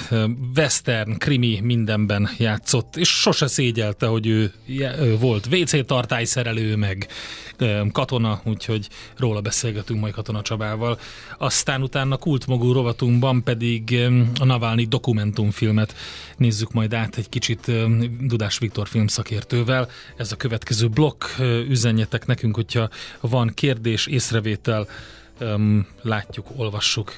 western, 0.56 1.18
krimi, 1.18 1.60
mindenben 1.64 2.30
játszott, 2.38 2.96
és 2.96 3.10
sose 3.10 3.48
szégyelte, 3.48 4.06
hogy 4.06 4.28
ő 4.28 4.54
ö, 4.80 5.18
volt 5.18 5.48
WC 5.52 5.86
tartályszerelő, 5.86 6.76
meg 6.76 7.08
katona, 7.92 8.42
úgyhogy 8.44 8.88
róla 9.18 9.42
beszélgetünk 9.42 10.00
majd 10.00 10.14
Katona 10.14 10.42
Csabával. 10.42 11.00
Aztán 11.38 11.82
utána 11.82 12.18
kultmogul 12.18 12.74
rovatunkban 12.74 13.44
pedig 13.44 13.98
a 14.40 14.46
Navalnyi 14.46 14.86
dokumentumfilmet 14.86 15.96
nézzük 16.38 16.74
majd 16.74 16.94
át 16.94 17.18
egy 17.18 17.30
kicsit 17.30 17.72
Dudás 18.22 18.58
Viktor 18.58 18.88
filmszakértővel. 18.88 19.90
Ez 20.18 20.32
a 20.32 20.36
következő 20.36 20.88
blokk, 20.88 21.24
üzenjetek 21.68 22.26
nekünk, 22.26 22.56
hogyha 22.56 22.90
van 23.22 23.52
kérdés, 23.54 24.08
észrevétel, 24.08 24.88
látjuk, 26.02 26.48
olvassuk, 26.56 27.18